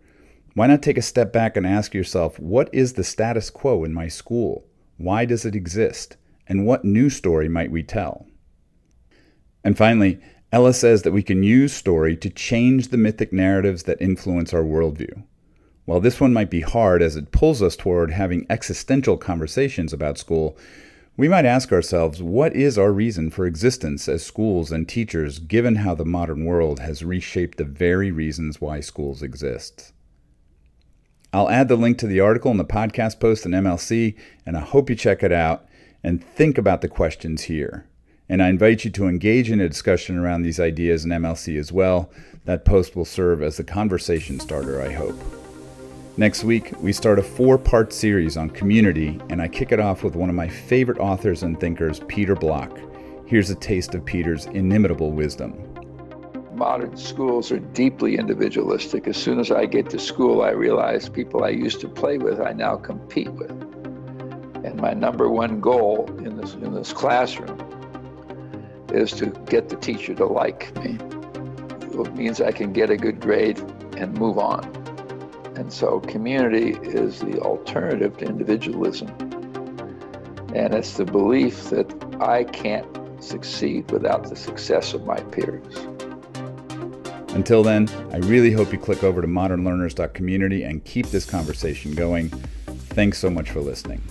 Why 0.55 0.67
not 0.67 0.83
take 0.83 0.99
a 0.99 1.03
step 1.03 1.33
back 1.33 1.57
and 1.57 1.65
ask 1.65 1.95
yourself, 1.95 2.41
what 2.41 2.69
is 2.73 2.95
the 2.95 3.05
status 3.05 3.51
quo 3.51 3.85
in 3.85 3.95
my 3.95 4.09
school? 4.09 4.67
Why 4.97 5.27
does 5.27 5.45
it 5.45 5.55
exist? 5.55 6.17
And 6.49 6.67
what 6.67 6.85
new 6.85 7.09
story 7.09 7.49
might 7.49 7.71
we 7.71 7.85
tell? 7.85 8.27
And 9.63 9.79
finally, 9.79 10.21
Ella 10.53 10.75
says 10.75 11.03
that 11.03 11.13
we 11.13 11.23
can 11.23 11.43
use 11.43 11.73
story 11.73 12.17
to 12.17 12.29
change 12.29 12.89
the 12.89 12.97
mythic 12.97 13.33
narratives 13.33 13.85
that 13.85 14.03
influence 14.03 14.53
our 14.53 14.63
worldview. 14.63 15.23
While 15.85 16.01
this 16.01 16.21
one 16.21 16.33
might 16.33 16.51
be 16.51 16.61
hard 16.61 17.03
as 17.03 17.17
it 17.17 17.31
pulls 17.31 17.63
us 17.63 17.77
toward 17.77 18.11
having 18.11 18.47
existential 18.51 19.17
conversations 19.17 19.93
about 19.93 20.19
school, 20.19 20.57
we 21.17 21.29
might 21.29 21.45
ask 21.45 21.73
ourselves 21.73 22.23
what 22.23 22.55
is 22.55 22.79
our 22.79 22.93
reason 22.93 23.31
for 23.31 23.47
existence 23.47 24.09
as 24.09 24.25
schools 24.25 24.73
and 24.73 24.89
teachers 24.89 25.39
given 25.39 25.77
how 25.77 25.95
the 25.95 26.05
modern 26.05 26.45
world 26.45 26.81
has 26.81 27.05
reshaped 27.05 27.59
the 27.59 27.65
very 27.65 28.11
reasons 28.11 28.61
why 28.61 28.81
schools 28.81 29.23
exist? 29.23 29.93
I'll 31.33 31.51
add 31.51 31.69
the 31.69 31.77
link 31.77 31.99
to 31.99 32.07
the 32.09 32.21
article 32.21 32.51
in 32.51 32.57
the 32.57 32.65
podcast 32.65 33.21
post 33.21 33.47
in 33.47 33.53
MLC, 33.53 34.17
and 34.45 34.57
I 34.57 34.61
hope 34.61 34.91
you 34.91 34.97
check 34.97 35.23
it 35.23 35.33
out 35.33 35.67
and 36.03 36.25
think 36.25 36.59
about 36.59 36.81
the 36.81 36.89
questions 36.89 37.43
here. 37.43 37.87
And 38.31 38.41
I 38.45 38.49
invite 38.49 38.85
you 38.85 38.93
to 38.93 39.09
engage 39.09 39.51
in 39.51 39.61
a 39.61 39.69
discussion 39.69 40.17
around 40.17 40.43
these 40.43 40.61
ideas 40.61 41.05
in 41.05 41.11
MLC 41.11 41.59
as 41.59 41.73
well. 41.73 42.09
That 42.45 42.65
post 42.65 42.95
will 42.95 43.05
serve 43.05 43.43
as 43.43 43.59
a 43.59 43.65
conversation 43.65 44.39
starter, 44.39 44.81
I 44.81 44.93
hope. 44.93 45.21
Next 46.17 46.45
week, 46.45 46.73
we 46.81 46.93
start 46.93 47.19
a 47.19 47.25
four 47.25 47.59
part 47.59 47.93
series 47.93 48.37
on 48.37 48.49
community, 48.51 49.21
and 49.31 49.43
I 49.43 49.49
kick 49.49 49.73
it 49.73 49.81
off 49.81 50.05
with 50.05 50.15
one 50.15 50.29
of 50.29 50.37
my 50.37 50.47
favorite 50.47 51.01
authors 51.01 51.43
and 51.43 51.59
thinkers, 51.59 52.03
Peter 52.07 52.37
Block. 52.37 52.79
Here's 53.27 53.51
a 53.51 53.57
taste 53.57 53.97
of 53.97 54.05
Peter's 54.05 54.47
inimitable 54.47 55.11
wisdom. 55.11 55.67
Modern 56.55 56.97
schools 56.97 57.51
are 57.51 57.59
deeply 57.59 58.17
individualistic. 58.17 59.09
As 59.09 59.17
soon 59.17 59.41
as 59.41 59.51
I 59.51 59.67
get 59.67 59.91
to 59.91 59.99
school, 59.99 60.43
I 60.43 60.51
realize 60.51 61.09
people 61.09 61.43
I 61.43 61.49
used 61.49 61.81
to 61.81 61.89
play 61.89 62.17
with, 62.17 62.41
I 62.41 62.53
now 62.53 62.77
compete 62.77 63.33
with. 63.33 63.51
And 63.51 64.77
my 64.77 64.95
number 64.95 65.29
one 65.29 65.61
goal 65.61 66.09
in 66.19 66.37
this, 66.37 66.55
in 66.55 66.73
this 66.75 66.93
classroom 66.93 67.70
is 68.93 69.13
to 69.13 69.27
get 69.47 69.69
the 69.69 69.77
teacher 69.77 70.15
to 70.15 70.27
like 70.27 70.75
me. 70.85 70.99
It 72.01 72.15
means 72.15 72.41
I 72.41 72.53
can 72.53 72.73
get 72.73 72.91
a 72.91 72.97
good 72.97 73.21
grade 73.21 73.59
and 73.97 74.17
move 74.17 74.39
on. 74.39 74.65
And 75.57 75.73
so 75.73 76.01
community 76.01 76.79
is 76.83 77.21
the 77.21 77.39
alternative 77.41 78.17
to 78.19 78.25
individualism. 78.25 79.09
And 80.55 80.75
it's 80.75 80.95
the 80.95 81.05
belief 81.05 81.71
that 81.71 81.93
I 82.21 82.45
can't 82.45 82.87
succeed 83.23 83.91
without 83.91 84.29
the 84.29 84.37
success 84.37 84.95
of 84.95 85.05
my 85.05 85.21
peers. 85.21 85.77
Until 87.35 87.63
then, 87.63 87.89
I 88.13 88.17
really 88.17 88.51
hope 88.51 88.73
you 88.73 88.79
click 88.79 89.05
over 89.05 89.21
to 89.21 89.29
modernlearners.community 89.29 90.65
and 90.65 90.85
keep 90.85 91.07
this 91.07 91.25
conversation 91.25 91.95
going. 91.95 92.31
Thanks 92.91 93.19
so 93.19 93.31
much 93.31 93.51
for 93.51 93.61
listening. 93.61 94.03